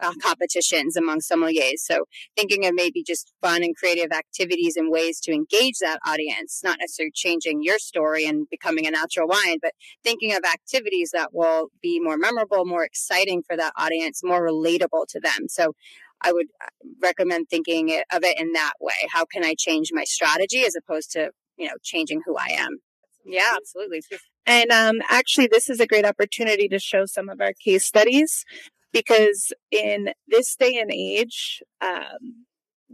uh, 0.00 0.12
competitions 0.22 0.96
among 0.96 1.20
sommeliers. 1.20 1.78
So 1.78 2.04
thinking 2.36 2.66
of 2.66 2.74
maybe 2.74 3.02
just 3.02 3.32
fun 3.40 3.62
and 3.62 3.76
creative 3.76 4.12
activities 4.12 4.76
and 4.76 4.90
ways 4.90 5.20
to 5.20 5.32
engage 5.32 5.78
that 5.80 6.00
audience, 6.06 6.60
not 6.64 6.78
necessarily 6.80 7.12
changing 7.14 7.62
your 7.62 7.78
story 7.78 8.26
and 8.26 8.48
becoming 8.50 8.86
a 8.86 8.90
natural 8.90 9.28
wine, 9.28 9.58
but 9.60 9.72
thinking 10.04 10.32
of 10.32 10.40
activities 10.44 11.10
that 11.12 11.34
will 11.34 11.68
be 11.82 12.00
more 12.00 12.16
memorable, 12.16 12.64
more 12.64 12.84
exciting 12.84 13.42
for 13.42 13.56
that 13.56 13.72
audience, 13.76 14.22
more 14.22 14.46
relatable 14.46 15.06
to 15.08 15.20
them. 15.20 15.48
So 15.48 15.74
I 16.20 16.32
would 16.32 16.46
uh, 16.62 16.68
recommend 17.02 17.48
thinking 17.48 17.90
of 18.12 18.22
it 18.22 18.38
in 18.38 18.52
that 18.52 18.74
way. 18.80 19.08
How 19.10 19.24
can 19.24 19.44
I 19.44 19.54
change 19.58 19.90
my 19.92 20.04
strategy 20.04 20.64
as 20.64 20.76
opposed 20.76 21.10
to, 21.12 21.30
you 21.56 21.66
know, 21.66 21.74
changing 21.82 22.22
who 22.24 22.36
I 22.36 22.48
am? 22.58 22.78
Yeah, 23.24 23.54
absolutely. 23.56 24.02
And 24.46 24.70
um, 24.70 25.02
actually, 25.08 25.48
this 25.48 25.70
is 25.70 25.80
a 25.80 25.86
great 25.86 26.04
opportunity 26.04 26.68
to 26.68 26.78
show 26.78 27.06
some 27.06 27.28
of 27.28 27.40
our 27.40 27.52
case 27.52 27.84
studies 27.84 28.44
because 28.92 29.52
in 29.70 30.12
this 30.28 30.56
day 30.56 30.78
and 30.78 30.90
age, 30.92 31.62
um, 31.80 32.46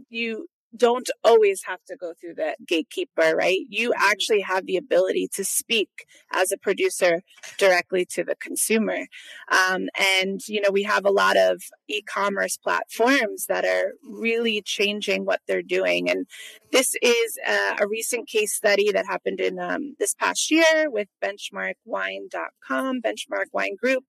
you 0.09 0.47
don't 0.75 1.09
always 1.23 1.63
have 1.65 1.83
to 1.87 1.95
go 1.95 2.13
through 2.19 2.35
the 2.35 2.55
gatekeeper, 2.67 3.35
right? 3.35 3.59
You 3.69 3.89
mm-hmm. 3.89 4.01
actually 4.01 4.41
have 4.41 4.65
the 4.65 4.77
ability 4.77 5.29
to 5.35 5.43
speak 5.43 5.89
as 6.31 6.51
a 6.51 6.57
producer 6.57 7.21
directly 7.57 8.05
to 8.11 8.23
the 8.23 8.35
consumer. 8.35 9.07
Um, 9.51 9.89
and, 10.21 10.41
you 10.47 10.61
know, 10.61 10.71
we 10.71 10.83
have 10.83 11.05
a 11.05 11.11
lot 11.11 11.37
of 11.37 11.61
e 11.87 12.01
commerce 12.01 12.57
platforms 12.57 13.47
that 13.47 13.65
are 13.65 13.93
really 14.03 14.61
changing 14.61 15.25
what 15.25 15.41
they're 15.47 15.61
doing. 15.61 16.09
And 16.09 16.27
this 16.71 16.95
is 17.01 17.39
a, 17.47 17.83
a 17.83 17.87
recent 17.87 18.27
case 18.27 18.53
study 18.53 18.91
that 18.91 19.05
happened 19.07 19.39
in 19.39 19.59
um, 19.59 19.95
this 19.99 20.13
past 20.13 20.51
year 20.51 20.89
with 20.89 21.07
benchmarkwine.com. 21.23 23.01
Benchmark 23.01 23.45
Wine 23.53 23.75
Group 23.75 24.03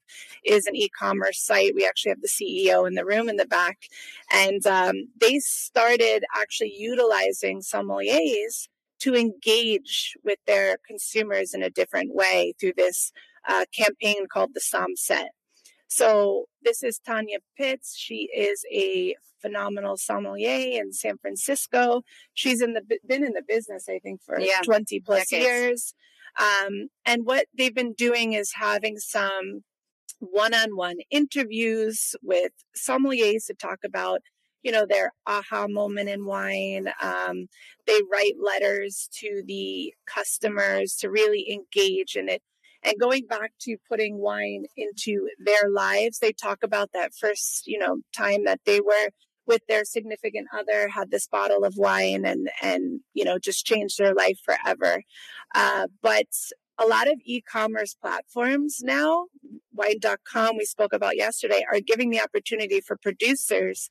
is 0.44 0.66
an 0.66 0.76
e 0.76 0.88
commerce 0.88 1.40
site. 1.42 1.74
We 1.74 1.86
actually 1.86 2.10
have 2.10 2.20
the 2.20 2.28
CEO 2.28 2.86
in 2.86 2.94
the 2.94 3.04
room 3.04 3.28
in 3.28 3.36
the 3.36 3.46
back. 3.46 3.78
And 4.32 4.66
um, 4.66 5.08
they 5.18 5.38
started 5.38 6.24
actually 6.36 6.49
utilizing 6.60 7.60
sommeliers 7.60 8.68
to 9.00 9.14
engage 9.14 10.16
with 10.24 10.38
their 10.46 10.76
consumers 10.86 11.54
in 11.54 11.62
a 11.62 11.70
different 11.70 12.14
way 12.14 12.52
through 12.60 12.74
this 12.76 13.12
uh, 13.48 13.64
campaign 13.76 14.26
called 14.30 14.50
the 14.54 14.60
Som 14.60 14.96
Set. 14.96 15.30
So 15.88 16.46
this 16.62 16.82
is 16.82 17.00
Tonya 17.06 17.38
Pitts. 17.56 17.96
She 17.96 18.28
is 18.34 18.64
a 18.72 19.16
phenomenal 19.40 19.96
sommelier 19.96 20.80
in 20.80 20.92
San 20.92 21.18
Francisco. 21.18 22.02
She's 22.34 22.60
in 22.60 22.74
the 22.74 22.82
been 23.06 23.24
in 23.24 23.32
the 23.32 23.42
business, 23.46 23.86
I 23.88 23.98
think, 23.98 24.22
for 24.22 24.38
yeah, 24.38 24.60
20 24.64 25.00
plus 25.00 25.28
decades. 25.28 25.46
years. 25.46 25.94
Um, 26.38 26.88
and 27.04 27.26
what 27.26 27.46
they've 27.56 27.74
been 27.74 27.94
doing 27.94 28.34
is 28.34 28.52
having 28.54 28.98
some 28.98 29.62
one-on-one 30.20 30.98
interviews 31.10 32.14
with 32.22 32.52
sommeliers 32.76 33.46
to 33.46 33.54
talk 33.54 33.78
about 33.84 34.20
you 34.62 34.72
know 34.72 34.86
their 34.86 35.12
aha 35.26 35.66
moment 35.68 36.08
in 36.08 36.24
wine 36.26 36.88
um, 37.02 37.46
they 37.86 37.98
write 38.12 38.34
letters 38.42 39.08
to 39.12 39.42
the 39.46 39.94
customers 40.06 40.96
to 40.96 41.10
really 41.10 41.50
engage 41.50 42.16
in 42.16 42.28
it. 42.28 42.42
And 42.82 42.94
going 42.98 43.26
back 43.26 43.52
to 43.62 43.76
putting 43.90 44.18
wine 44.18 44.64
into 44.76 45.28
their 45.38 45.70
lives 45.70 46.18
they 46.18 46.32
talk 46.32 46.58
about 46.62 46.90
that 46.92 47.12
first 47.14 47.66
you 47.66 47.78
know 47.78 47.98
time 48.16 48.44
that 48.44 48.60
they 48.64 48.80
were 48.80 49.10
with 49.46 49.62
their 49.68 49.84
significant 49.84 50.46
other 50.56 50.88
had 50.88 51.10
this 51.10 51.26
bottle 51.26 51.64
of 51.64 51.74
wine 51.76 52.24
and 52.24 52.48
and 52.62 53.00
you 53.14 53.24
know 53.24 53.38
just 53.38 53.66
changed 53.66 53.98
their 53.98 54.14
life 54.14 54.38
forever. 54.44 55.02
Uh, 55.54 55.88
but 56.02 56.26
a 56.78 56.86
lot 56.86 57.08
of 57.08 57.20
e-commerce 57.24 57.94
platforms 57.94 58.80
now 58.82 59.26
wine.com 59.74 60.56
we 60.56 60.64
spoke 60.64 60.92
about 60.92 61.16
yesterday 61.16 61.62
are 61.70 61.80
giving 61.80 62.10
the 62.10 62.20
opportunity 62.20 62.80
for 62.80 62.96
producers 62.96 63.90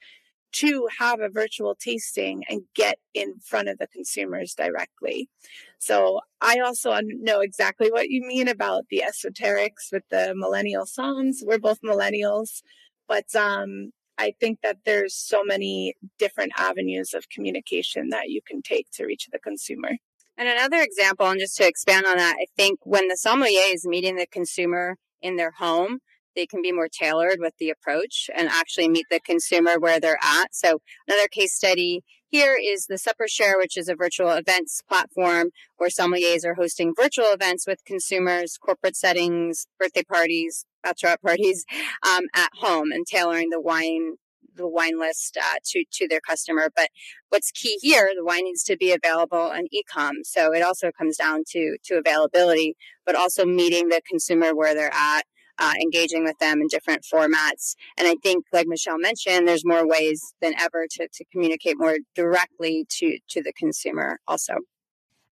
to 0.52 0.88
have 0.98 1.20
a 1.20 1.30
virtual 1.30 1.76
tasting 1.76 2.44
and 2.50 2.62
get 2.76 2.98
in 3.14 3.40
front 3.40 3.70
of 3.70 3.78
the 3.78 3.88
consumers 3.88 4.54
directly. 4.54 5.30
So 5.78 6.22
I 6.42 6.60
also 6.60 6.98
know 7.04 7.42
exactly 7.42 7.92
what 7.92 8.10
you 8.10 8.22
mean 8.26 8.48
about 8.48 8.86
the 8.90 9.04
esoterics 9.08 9.92
with 9.92 10.04
the 10.10 10.34
millennial 10.36 10.86
somms. 10.86 11.38
We're 11.44 11.60
both 11.60 11.82
millennials, 11.82 12.62
but 13.08 13.34
um, 13.36 13.92
I 14.18 14.34
think 14.40 14.60
that 14.64 14.80
there's 14.86 15.16
so 15.16 15.44
many 15.44 15.96
different 16.18 16.52
avenues 16.58 17.14
of 17.14 17.30
communication 17.30 18.10
that 18.10 18.30
you 18.30 18.42
can 18.46 18.62
take 18.62 18.88
to 18.94 19.06
reach 19.06 19.28
the 19.32 19.40
consumer. 19.40 19.92
And 20.38 20.48
another 20.48 20.82
example, 20.82 21.28
and 21.28 21.40
just 21.40 21.58
to 21.58 21.68
expand 21.68 22.06
on 22.06 22.18
that, 22.18 22.36
I 22.40 22.46
think 22.56 22.80
when 22.84 23.08
the 23.08 23.18
sommelier 23.18 23.62
is 23.68 23.86
meeting 23.86 24.16
the 24.16 24.26
consumer 24.26 24.96
in 25.22 25.36
their 25.36 25.52
home, 25.52 26.00
they 26.40 26.46
can 26.46 26.62
be 26.62 26.72
more 26.72 26.88
tailored 26.88 27.40
with 27.40 27.54
the 27.60 27.70
approach 27.70 28.30
and 28.34 28.48
actually 28.48 28.88
meet 28.88 29.06
the 29.12 29.20
consumer 29.20 29.78
where 29.78 30.00
they're 30.00 30.20
at. 30.24 30.56
So 30.56 30.82
another 31.06 31.28
case 31.28 31.54
study 31.54 32.02
here 32.30 32.58
is 32.62 32.86
the 32.86 32.98
Supper 32.98 33.28
Share, 33.28 33.58
which 33.58 33.76
is 33.76 33.90
a 33.90 33.96
virtual 33.96 34.30
events 34.30 34.82
platform 34.88 35.50
where 35.78 35.90
sommeliers 35.90 36.46
are 36.46 36.54
hosting 36.54 36.94
virtual 36.96 37.34
events 37.34 37.68
with 37.68 37.84
consumers, 37.84 38.58
corporate 38.58 38.96
settings, 38.96 39.68
birthday 39.78 40.04
parties, 40.04 40.66
bachelorette 40.86 41.22
parties 41.22 41.66
um, 42.08 42.26
at 42.34 42.52
home 42.56 42.92
and 42.92 43.06
tailoring 43.06 43.50
the 43.50 43.60
wine 43.60 44.16
the 44.56 44.68
wine 44.68 45.00
list 45.00 45.38
uh, 45.42 45.56
to 45.64 45.84
to 45.92 46.08
their 46.08 46.20
customer. 46.22 46.70
But 46.76 46.90
what's 47.30 47.52
key 47.52 47.78
here, 47.82 48.12
the 48.16 48.26
wine 48.26 48.44
needs 48.44 48.64
to 48.64 48.78
be 48.78 48.92
available 48.94 49.52
in 49.52 49.68
ecom. 49.68 50.12
So 50.24 50.54
it 50.54 50.62
also 50.62 50.92
comes 50.92 51.18
down 51.18 51.44
to 51.52 51.78
to 51.86 51.98
availability, 51.98 52.76
but 53.06 53.16
also 53.16 53.46
meeting 53.46 53.90
the 53.90 54.02
consumer 54.08 54.54
where 54.56 54.74
they're 54.74 54.94
at 54.94 55.24
uh, 55.60 55.74
engaging 55.82 56.24
with 56.24 56.38
them 56.40 56.62
in 56.62 56.68
different 56.68 57.04
formats. 57.04 57.76
And 57.98 58.08
I 58.08 58.16
think, 58.24 58.46
like 58.52 58.68
Michelle 58.68 58.98
mentioned, 58.98 59.48
there's 59.48 59.66
more 59.66 59.88
ways 59.88 60.34
than 60.42 60.54
ever 60.60 60.88
to, 60.92 61.08
to 61.12 61.26
communicate 61.32 61.78
more 61.78 61.98
directly 62.16 62.86
to, 62.98 63.20
to 63.30 63.44
the 63.44 63.54
consumer 63.54 64.20
also. 64.28 64.56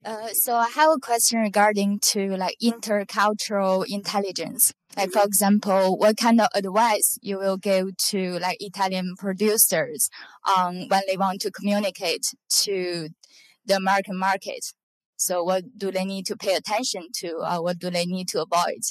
Uh, 0.06 0.28
so 0.30 0.56
I 0.56 0.70
have 0.70 0.92
a 0.92 1.00
question 1.00 1.40
regarding 1.40 2.00
to 2.00 2.38
like 2.38 2.56
intercultural 2.64 3.84
intelligence. 3.90 4.72
Like 4.96 5.12
for 5.12 5.24
example, 5.24 5.98
what 5.98 6.18
kind 6.18 6.40
of 6.40 6.48
advice 6.56 7.18
you 7.22 7.38
will 7.38 7.58
give 7.58 7.98
to 8.10 8.40
like 8.40 8.58
Italian 8.60 9.16
producers 9.18 10.10
um, 10.56 10.88
when 10.88 11.02
they 11.08 11.18
want 11.18 11.42
to 11.42 11.52
communicate 11.52 12.28
to 12.62 13.10
the 13.66 13.76
American 13.76 14.18
market? 14.18 14.74
So 15.18 15.44
what 15.44 15.64
do 15.78 15.92
they 15.92 16.06
need 16.06 16.26
to 16.28 16.38
pay 16.38 16.54
attention 16.54 17.10
to? 17.16 17.40
Or 17.40 17.64
what 17.64 17.80
do 17.80 17.90
they 17.90 18.06
need 18.06 18.28
to 18.30 18.44
avoid? 18.44 18.84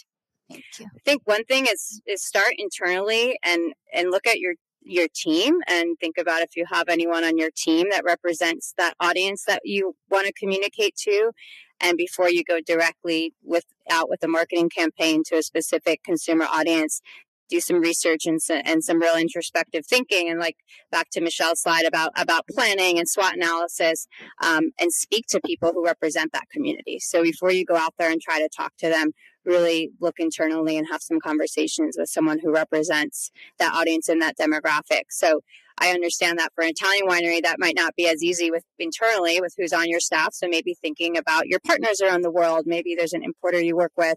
Thank 0.51 0.65
you. 0.79 0.87
I 0.87 0.99
think 1.05 1.23
one 1.25 1.45
thing 1.45 1.67
is 1.67 2.01
is 2.07 2.25
start 2.25 2.53
internally 2.57 3.39
and 3.43 3.73
and 3.93 4.11
look 4.11 4.27
at 4.27 4.39
your 4.39 4.55
your 4.83 5.09
team 5.15 5.59
and 5.67 5.99
think 5.99 6.17
about 6.17 6.43
if 6.43 6.51
you 6.55 6.65
have 6.71 6.89
anyone 6.89 7.25
on 7.25 7.37
your 7.37 7.51
team 7.57 7.89
that 7.91 8.05
represents 8.05 8.73
that 8.79 8.95
audience 9.01 9.45
that 9.47 9.63
you 9.65 9.97
want 10.11 10.27
to 10.27 10.33
communicate 10.33 10.95
to 10.97 11.33
and 11.81 11.97
before 11.97 12.31
you 12.31 12.45
go 12.45 12.61
directly 12.61 13.35
with 13.43 13.65
out 13.91 14.09
with 14.09 14.23
a 14.23 14.29
marketing 14.29 14.69
campaign 14.71 15.23
to 15.27 15.37
a 15.37 15.43
specific 15.43 16.05
consumer 16.05 16.45
audience 16.45 17.01
do 17.49 17.61
some 17.61 17.81
research 17.81 18.27
and, 18.27 18.41
and 18.65 18.83
some 18.83 19.01
real 19.01 19.17
introspective 19.17 19.85
thinking 19.87 20.29
and 20.29 20.41
like 20.41 20.57
back 20.91 21.09
to 21.11 21.21
michelle's 21.21 21.61
slide 21.61 21.85
about 21.85 22.11
about 22.17 22.47
planning 22.49 22.99
and 22.99 23.09
swot 23.09 23.35
analysis 23.35 24.07
um, 24.43 24.71
and 24.79 24.93
speak 24.93 25.27
to 25.29 25.41
people 25.45 25.73
who 25.73 25.85
represent 25.85 26.33
that 26.33 26.49
community 26.53 26.99
so 26.99 27.23
before 27.23 27.53
you 27.53 27.65
go 27.65 27.77
out 27.77 27.95
there 27.99 28.11
and 28.11 28.21
try 28.21 28.39
to 28.39 28.49
talk 28.55 28.73
to 28.79 28.89
them 28.89 29.13
really 29.47 29.91
look 30.01 30.17
internally 30.19 30.77
and 30.77 30.89
have 30.91 31.01
some 31.01 31.21
conversations 31.21 31.97
with 31.99 32.11
someone 32.11 32.41
who 32.43 32.53
represents 32.53 33.31
that 33.59 33.73
audience 33.73 34.09
and 34.09 34.21
that 34.21 34.37
demographic. 34.37 35.05
So 35.11 35.41
I 35.79 35.91
understand 35.91 36.39
that 36.39 36.53
for 36.55 36.65
an 36.65 36.71
Italian 36.71 37.07
winery, 37.07 37.43
that 37.43 37.59
might 37.59 37.77
not 37.77 37.95
be 37.97 38.09
as 38.09 38.23
easy 38.23 38.51
with 38.51 38.65
internally 38.79 39.41
with 39.41 39.55
who's 39.57 39.73
on 39.73 39.89
your 39.89 40.01
staff. 40.01 40.33
So 40.33 40.49
maybe 40.49 40.75
thinking 40.75 41.17
about 41.17 41.47
your 41.47 41.61
partners 41.61 42.01
around 42.01 42.23
the 42.23 42.31
world. 42.31 42.65
Maybe 42.67 42.95
there's 42.95 43.13
an 43.13 43.23
importer 43.23 43.61
you 43.61 43.77
work 43.77 43.93
with, 43.97 44.17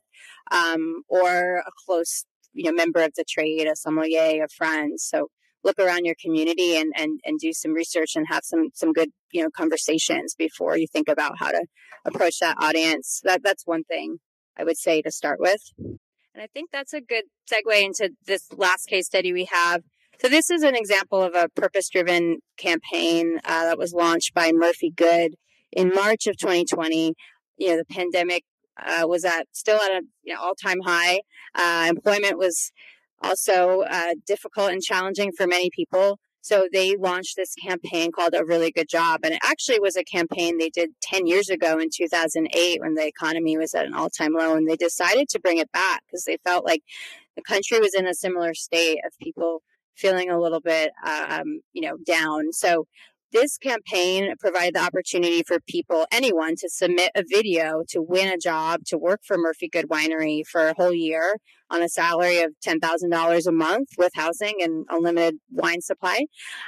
um, 0.52 1.04
or 1.10 1.58
a 1.58 1.72
close 1.86 2.26
you 2.54 2.66
know 2.66 2.72
member 2.72 3.02
of 3.02 3.14
the 3.16 3.26
trade, 3.28 3.68
a 3.68 3.76
sommelier, 3.76 4.44
a 4.44 4.48
friend. 4.50 5.00
So 5.00 5.28
look 5.64 5.80
around 5.80 6.06
your 6.06 6.16
community 6.22 6.78
and, 6.78 6.94
and, 6.96 7.20
and 7.26 7.38
do 7.38 7.52
some 7.52 7.74
research 7.74 8.16
and 8.16 8.28
have 8.30 8.44
some 8.44 8.70
some 8.74 8.94
good 8.94 9.10
you 9.32 9.42
know 9.44 9.50
conversations 9.56 10.36
before 10.38 10.78
you 10.78 10.88
think 10.88 11.08
about 11.08 11.38
how 11.40 11.52
to 11.52 11.66
approach 12.06 12.40
that 12.40 12.58
audience. 12.60 13.22
That 13.24 13.42
that's 13.44 13.66
one 13.66 13.84
thing. 13.84 14.18
I 14.58 14.64
would 14.64 14.78
say 14.78 15.02
to 15.02 15.12
start 15.12 15.40
with. 15.40 15.62
And 15.78 16.44
I 16.44 16.48
think 16.54 16.70
that's 16.72 16.94
a 16.94 17.02
good 17.02 17.26
segue 17.52 17.82
into 17.82 18.12
this 18.26 18.52
last 18.56 18.88
case 18.88 19.08
study 19.08 19.34
we 19.34 19.48
have. 19.52 19.84
So 20.22 20.28
this 20.28 20.50
is 20.50 20.64
an 20.64 20.76
example 20.76 21.24
of 21.24 21.34
a 21.34 21.48
purpose-driven 21.56 22.40
campaign 22.58 23.40
uh, 23.46 23.66
that 23.66 23.78
was 23.78 23.94
launched 23.94 24.34
by 24.34 24.52
Murphy-Goode 24.54 25.36
in 25.72 25.94
March 25.94 26.28
of 26.28 26.38
2020. 26.38 27.14
You 27.58 27.70
know, 27.70 27.78
the 27.78 27.86
pandemic 27.86 28.44
uh, 28.86 29.08
was 29.08 29.26
at 29.26 29.48
still 29.52 29.78
at 29.78 29.92
an 29.92 30.10
you 30.24 30.34
know, 30.34 30.42
all-time 30.42 30.80
high. 30.86 31.22
Uh, 31.56 31.88
employment 31.90 32.38
was 32.38 32.72
also 33.22 33.82
uh, 33.82 34.14
difficult 34.26 34.72
and 34.72 34.82
challenging 34.82 35.32
for 35.32 35.48
many 35.48 35.70
people. 35.70 36.20
So 36.42 36.68
they 36.72 36.96
launched 36.96 37.36
this 37.36 37.54
campaign 37.56 38.12
called 38.12 38.34
A 38.34 38.46
Really 38.46 38.72
Goode 38.72 38.88
Job. 38.90 39.22
And 39.24 39.34
it 39.34 39.42
actually 39.44 39.80
was 39.80 39.98
a 39.98 40.04
campaign 40.04 40.58
they 40.58 40.70
did 40.70 40.92
10 41.02 41.28
years 41.28 41.50
ago 41.50 41.78
in 41.80 41.90
2008 41.94 42.82
when 42.82 42.96
the 42.96 43.06
economy 43.06 43.58
was 43.58 43.74
at 43.74 43.86
an 43.86 43.94
all 43.94 44.10
time 44.10 44.34
low. 44.34 44.56
And 44.56 44.68
they 44.68 44.78
decided 44.78 45.28
to 45.30 45.40
bring 45.40 45.58
it 45.58 45.72
back 45.72 46.04
because 46.08 46.24
they 46.24 46.38
felt 46.46 46.66
like 46.66 46.82
the 47.36 47.42
country 47.42 47.80
was 47.80 47.94
in 47.94 48.08
a 48.08 48.14
similar 48.14 48.54
state 48.54 49.00
of 49.06 49.12
people 49.22 49.62
feeling 49.96 50.30
a 50.30 50.40
little 50.40 50.62
bit, 50.62 50.92
um, 51.06 51.60
you 51.74 51.82
know, 51.82 51.98
down. 52.06 52.54
So 52.54 52.86
this 53.32 53.58
campaign 53.58 54.34
provided 54.40 54.76
the 54.76 54.82
opportunity 54.82 55.44
for 55.44 55.60
people, 55.68 56.06
anyone, 56.12 56.56
to 56.58 56.70
submit 56.70 57.12
a 57.16 57.24
video 57.28 57.84
to 57.90 58.02
win 58.02 58.28
a 58.28 58.38
job 58.38 58.82
to 58.88 58.98
work 58.98 59.22
for 59.24 59.38
Murphy-Goode 59.38 59.90
Winery 59.90 60.46
for 60.46 60.68
a 60.68 60.74
whole 60.76 60.94
year 60.94 61.38
on 61.70 61.82
a 61.82 61.90
salary 61.90 62.42
of 62.42 62.54
$10,000 62.66 63.48
a 63.48 63.52
month 63.52 63.90
with 63.98 64.12
housing 64.16 64.56
and 64.62 64.86
unlimited 64.90 65.36
wine 65.52 65.82
supply. 65.82 66.26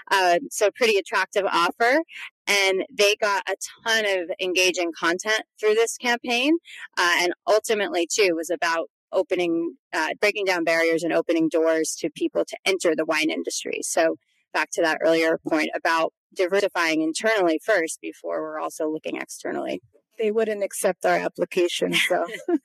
Uh, 0.10 0.39
so, 0.50 0.69
pretty 0.76 0.97
attractive 0.97 1.45
offer. 1.45 2.02
And 2.47 2.84
they 2.91 3.15
got 3.15 3.43
a 3.50 3.56
ton 3.86 4.06
of 4.06 4.32
engaging 4.41 4.91
content 4.97 5.43
through 5.60 5.76
this 5.76 5.97
campaign. 5.97 6.58
Uh, 6.97 7.17
and 7.21 7.34
ultimately, 7.47 8.08
too, 8.12 8.36
was 8.36 8.50
about 8.50 8.89
opening, 9.12 9.76
uh, 9.93 10.10
breaking 10.19 10.45
down 10.45 10.63
barriers 10.63 11.04
and 11.04 11.13
opening 11.13 11.50
doors 11.50 11.95
to 12.00 12.10
people 12.10 12.45
to 12.45 12.58
enter 12.65 12.95
the 12.95 13.06
wine 13.06 13.30
industry. 13.30 13.80
So, 13.82 14.17
back 14.52 14.72
to 14.72 14.82
that 14.82 15.00
earlier 15.02 15.40
point 15.48 15.70
about 15.76 16.14
diversifying 16.36 17.02
internally 17.02 17.60
first 17.64 18.00
before 18.02 18.42
we're 18.42 18.60
also 18.60 18.90
looking 18.90 19.18
externally. 19.18 19.82
They 20.18 20.32
wouldn't 20.32 20.64
accept 20.64 21.06
our 21.06 21.18
application, 21.18 21.94
so. 21.94 22.26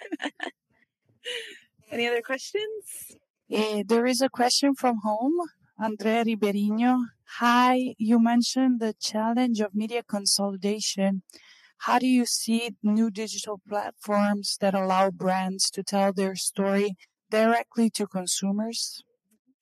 Any 1.91 2.07
other 2.07 2.23
questions? 2.23 3.17
Uh, 3.53 3.83
there 3.87 4.07
is 4.07 4.21
a 4.21 4.29
question 4.29 4.75
from 4.75 4.99
home. 5.03 5.35
Andrea 5.79 6.25
Riberino. 6.25 7.05
Hi, 7.39 7.95
you 7.99 8.19
mentioned 8.19 8.81
the 8.81 8.95
challenge 8.99 9.61
of 9.61 9.75
media 9.75 10.03
consolidation. 10.03 11.23
How 11.79 11.99
do 11.99 12.07
you 12.07 12.25
see 12.25 12.71
new 12.83 13.11
digital 13.11 13.61
platforms 13.69 14.57
that 14.61 14.75
allow 14.75 15.11
brands 15.11 15.71
to 15.73 15.83
tell 15.83 16.13
their 16.13 16.35
story 16.35 16.97
directly 17.31 17.91
to 17.91 18.07
consumers? 18.07 19.03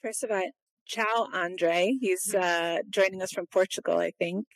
First 0.03 0.23
of 0.23 0.31
all, 0.31 0.51
ciao, 0.87 1.29
Andre. 1.33 1.97
He's 2.01 2.33
mm-hmm. 2.33 2.79
uh, 2.79 2.83
joining 2.91 3.23
us 3.23 3.33
from 3.33 3.47
Portugal, 3.47 3.99
I 3.99 4.13
think. 4.19 4.47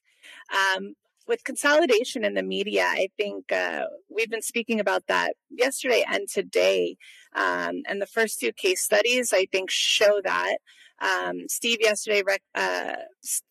Um, 0.52 0.94
with 1.26 1.44
consolidation 1.44 2.24
in 2.24 2.34
the 2.34 2.42
media, 2.42 2.84
I 2.86 3.08
think 3.18 3.52
uh, 3.52 3.84
we've 4.08 4.30
been 4.30 4.42
speaking 4.42 4.80
about 4.80 5.06
that 5.08 5.34
yesterday 5.50 6.04
and 6.08 6.26
today. 6.26 6.96
Um, 7.34 7.82
and 7.86 8.00
the 8.00 8.06
first 8.06 8.40
two 8.40 8.52
case 8.52 8.82
studies, 8.82 9.32
I 9.32 9.46
think, 9.52 9.70
show 9.70 10.20
that. 10.24 10.56
Um, 11.00 11.48
Steve 11.48 11.78
yesterday 11.80 12.22
rec- 12.26 12.42
uh, 12.54 12.96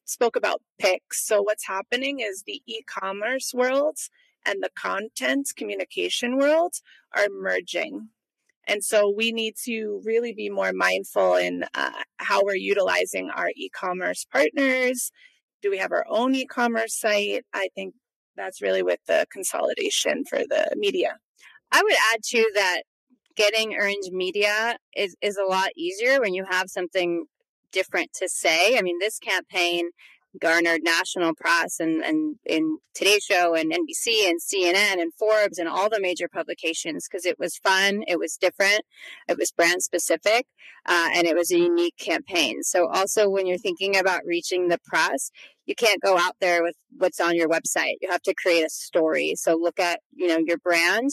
spoke 0.06 0.36
about 0.36 0.62
Pix. 0.80 1.26
So, 1.26 1.42
what's 1.42 1.66
happening 1.66 2.20
is 2.20 2.44
the 2.46 2.62
e 2.66 2.82
commerce 2.88 3.54
worlds 3.54 4.10
and 4.46 4.62
the 4.62 4.70
content 4.76 5.52
communication 5.56 6.38
worlds 6.38 6.82
are 7.16 7.28
merging. 7.30 8.10
And 8.68 8.84
so 8.84 9.10
we 9.10 9.32
need 9.32 9.56
to 9.66 10.02
really 10.04 10.34
be 10.34 10.50
more 10.50 10.74
mindful 10.74 11.36
in 11.36 11.64
uh, 11.74 11.92
how 12.18 12.44
we're 12.44 12.56
utilizing 12.56 13.30
our 13.30 13.50
e 13.56 13.70
commerce 13.74 14.26
partners, 14.32 15.12
do 15.62 15.72
we 15.72 15.78
have 15.78 15.92
our 15.92 16.06
own 16.10 16.36
e-commerce 16.36 17.00
site? 17.00 17.46
I 17.54 17.70
think 17.76 17.96
that's 18.36 18.62
really 18.62 18.84
with 18.84 19.00
the 19.08 19.26
consolidation 19.32 20.24
for 20.30 20.40
the 20.40 20.70
media. 20.76 21.18
I 21.72 21.82
would 21.84 21.96
add 22.14 22.24
to 22.30 22.52
that 22.56 22.84
getting 23.36 23.76
earned 23.76 24.04
media 24.12 24.78
is, 24.96 25.16
is 25.22 25.38
a 25.38 25.50
lot 25.50 25.70
easier 25.76 26.20
when 26.20 26.34
you 26.34 26.46
have 26.50 26.70
something 26.70 27.26
different 27.72 28.12
to 28.14 28.30
say. 28.30 28.78
I 28.78 28.82
mean, 28.82 29.00
this 29.00 29.20
campaign 29.20 29.90
garnered 30.40 30.82
national 30.84 31.34
press 31.36 31.80
and, 31.80 32.04
and 32.04 32.36
in 32.46 32.78
Today 32.94 33.20
Show 33.20 33.54
and 33.54 33.72
NBC 33.72 34.30
and 34.30 34.40
CNN 34.40 35.02
and 35.02 35.14
Forbes 35.14 35.58
and 35.58 35.70
all 35.70 35.90
the 35.90 36.02
major 36.02 36.28
publications 36.28 37.08
because 37.10 37.26
it 37.26 37.38
was 37.40 37.58
fun, 37.58 38.04
it 38.08 38.18
was 38.20 38.38
different, 38.38 38.82
it 39.28 39.38
was 39.38 39.52
brand 39.52 39.84
specific, 39.84 40.48
uh, 40.88 41.10
and 41.14 41.28
it 41.28 41.36
was 41.36 41.52
a 41.52 41.58
unique 41.58 41.98
campaign. 42.00 42.64
So 42.64 42.88
also 42.88 43.30
when 43.30 43.46
you're 43.46 43.58
thinking 43.58 43.98
about 43.98 44.22
reaching 44.26 44.68
the 44.68 44.80
press, 44.86 45.32
you 45.66 45.76
can't 45.76 46.02
go 46.02 46.18
out 46.18 46.36
there 46.40 46.64
with 46.64 46.76
what's 46.98 47.20
on 47.20 47.36
your 47.36 47.50
website. 47.50 47.96
You 48.02 48.10
have 48.10 48.24
to 48.24 48.34
create 48.34 48.66
a 48.66 48.70
story. 48.70 49.34
So 49.36 49.56
look 49.56 49.80
at, 49.80 50.00
you 50.16 50.28
know, 50.28 50.40
your 50.40 50.58
brand, 50.58 51.12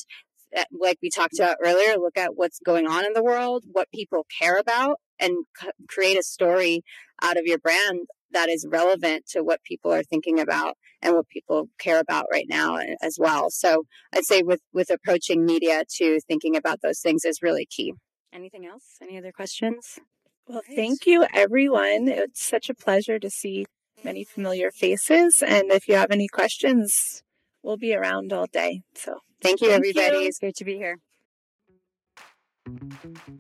uh, 0.56 0.64
like 0.80 0.98
we 1.02 1.10
talked 1.10 1.38
about 1.38 1.56
earlier, 1.62 1.98
look 1.98 2.16
at 2.16 2.36
what's 2.36 2.60
going 2.64 2.86
on 2.86 3.04
in 3.04 3.12
the 3.12 3.22
world, 3.22 3.64
what 3.72 3.88
people 3.92 4.24
care 4.40 4.58
about, 4.58 5.00
and 5.18 5.44
create 5.88 6.18
a 6.18 6.22
story 6.22 6.82
out 7.22 7.36
of 7.36 7.44
your 7.46 7.58
brand 7.58 8.06
that 8.34 8.48
is 8.48 8.66
relevant 8.68 9.26
to 9.28 9.42
what 9.42 9.62
people 9.64 9.92
are 9.92 10.02
thinking 10.02 10.38
about 10.38 10.76
and 11.00 11.14
what 11.14 11.28
people 11.28 11.68
care 11.78 11.98
about 11.98 12.26
right 12.30 12.46
now 12.48 12.76
eh, 12.76 12.94
as 13.02 13.16
well. 13.18 13.50
So 13.50 13.84
I'd 14.12 14.24
say 14.24 14.42
with 14.42 14.60
with 14.72 14.90
approaching 14.90 15.44
media 15.44 15.84
to 15.96 16.20
thinking 16.28 16.56
about 16.56 16.80
those 16.82 17.00
things 17.00 17.24
is 17.24 17.42
really 17.42 17.66
key. 17.66 17.94
Anything 18.32 18.66
else? 18.66 18.96
Any 19.00 19.16
other 19.16 19.32
questions? 19.32 19.98
Well, 20.46 20.62
thank 20.74 21.06
you 21.06 21.26
everyone. 21.32 22.08
It's 22.08 22.44
such 22.44 22.68
a 22.68 22.74
pleasure 22.74 23.18
to 23.18 23.30
see 23.30 23.64
many 24.02 24.24
familiar 24.24 24.70
faces 24.70 25.42
and 25.42 25.70
if 25.72 25.88
you 25.88 25.94
have 25.94 26.10
any 26.10 26.28
questions, 26.28 27.22
we'll 27.62 27.78
be 27.78 27.94
around 27.94 28.32
all 28.32 28.46
day. 28.46 28.82
So, 28.94 29.20
thank 29.40 29.62
you 29.62 29.68
thank 29.68 29.78
everybody. 29.78 30.22
You. 30.22 30.28
It's 30.28 30.38
great 30.38 30.56
to 30.56 30.64
be 30.64 30.76
here. 30.76 30.98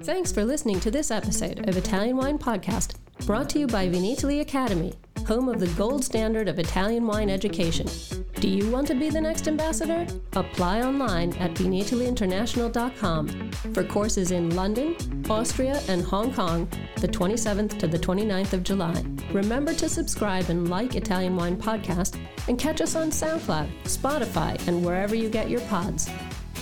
Thanks 0.02 0.32
for 0.32 0.44
listening 0.44 0.80
to 0.80 0.90
this 0.90 1.10
episode 1.10 1.68
of 1.68 1.76
Italian 1.76 2.16
Wine 2.16 2.38
Podcast, 2.38 2.96
brought 3.26 3.48
to 3.50 3.58
you 3.58 3.66
by 3.66 3.88
Vinitaly 3.88 4.40
Academy, 4.40 4.94
home 5.26 5.48
of 5.48 5.60
the 5.60 5.68
gold 5.68 6.04
standard 6.04 6.48
of 6.48 6.58
Italian 6.58 7.06
wine 7.06 7.30
education. 7.30 7.86
Do 8.34 8.48
you 8.48 8.70
want 8.70 8.86
to 8.88 8.94
be 8.94 9.08
the 9.08 9.20
next 9.20 9.48
ambassador? 9.48 10.06
Apply 10.34 10.82
online 10.82 11.32
at 11.34 11.54
vinitalyinternational.com 11.54 13.50
for 13.72 13.84
courses 13.84 14.30
in 14.32 14.54
London, 14.54 14.96
Austria, 15.30 15.80
and 15.88 16.02
Hong 16.02 16.32
Kong 16.34 16.68
the 16.96 17.08
27th 17.08 17.78
to 17.78 17.86
the 17.86 17.98
29th 17.98 18.54
of 18.54 18.62
July. 18.62 19.04
Remember 19.30 19.74
to 19.74 19.88
subscribe 19.88 20.48
and 20.48 20.70
like 20.70 20.94
Italian 20.94 21.36
Wine 21.36 21.56
Podcast 21.56 22.18
and 22.48 22.58
catch 22.58 22.80
us 22.80 22.96
on 22.96 23.10
SoundCloud, 23.10 23.68
Spotify, 23.84 24.68
and 24.68 24.84
wherever 24.84 25.14
you 25.14 25.28
get 25.28 25.50
your 25.50 25.60
pods. 25.62 26.10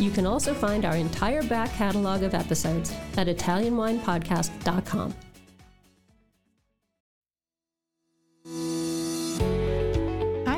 You 0.01 0.11
can 0.11 0.27
also 0.27 0.53
find 0.55 0.85
our 0.85 0.97
entire 0.97 1.43
back 1.45 1.73
catalog 1.75 2.23
of 2.23 2.35
episodes 2.35 2.93
at 3.17 3.29
ItalianWinePodcast.com. 3.29 5.15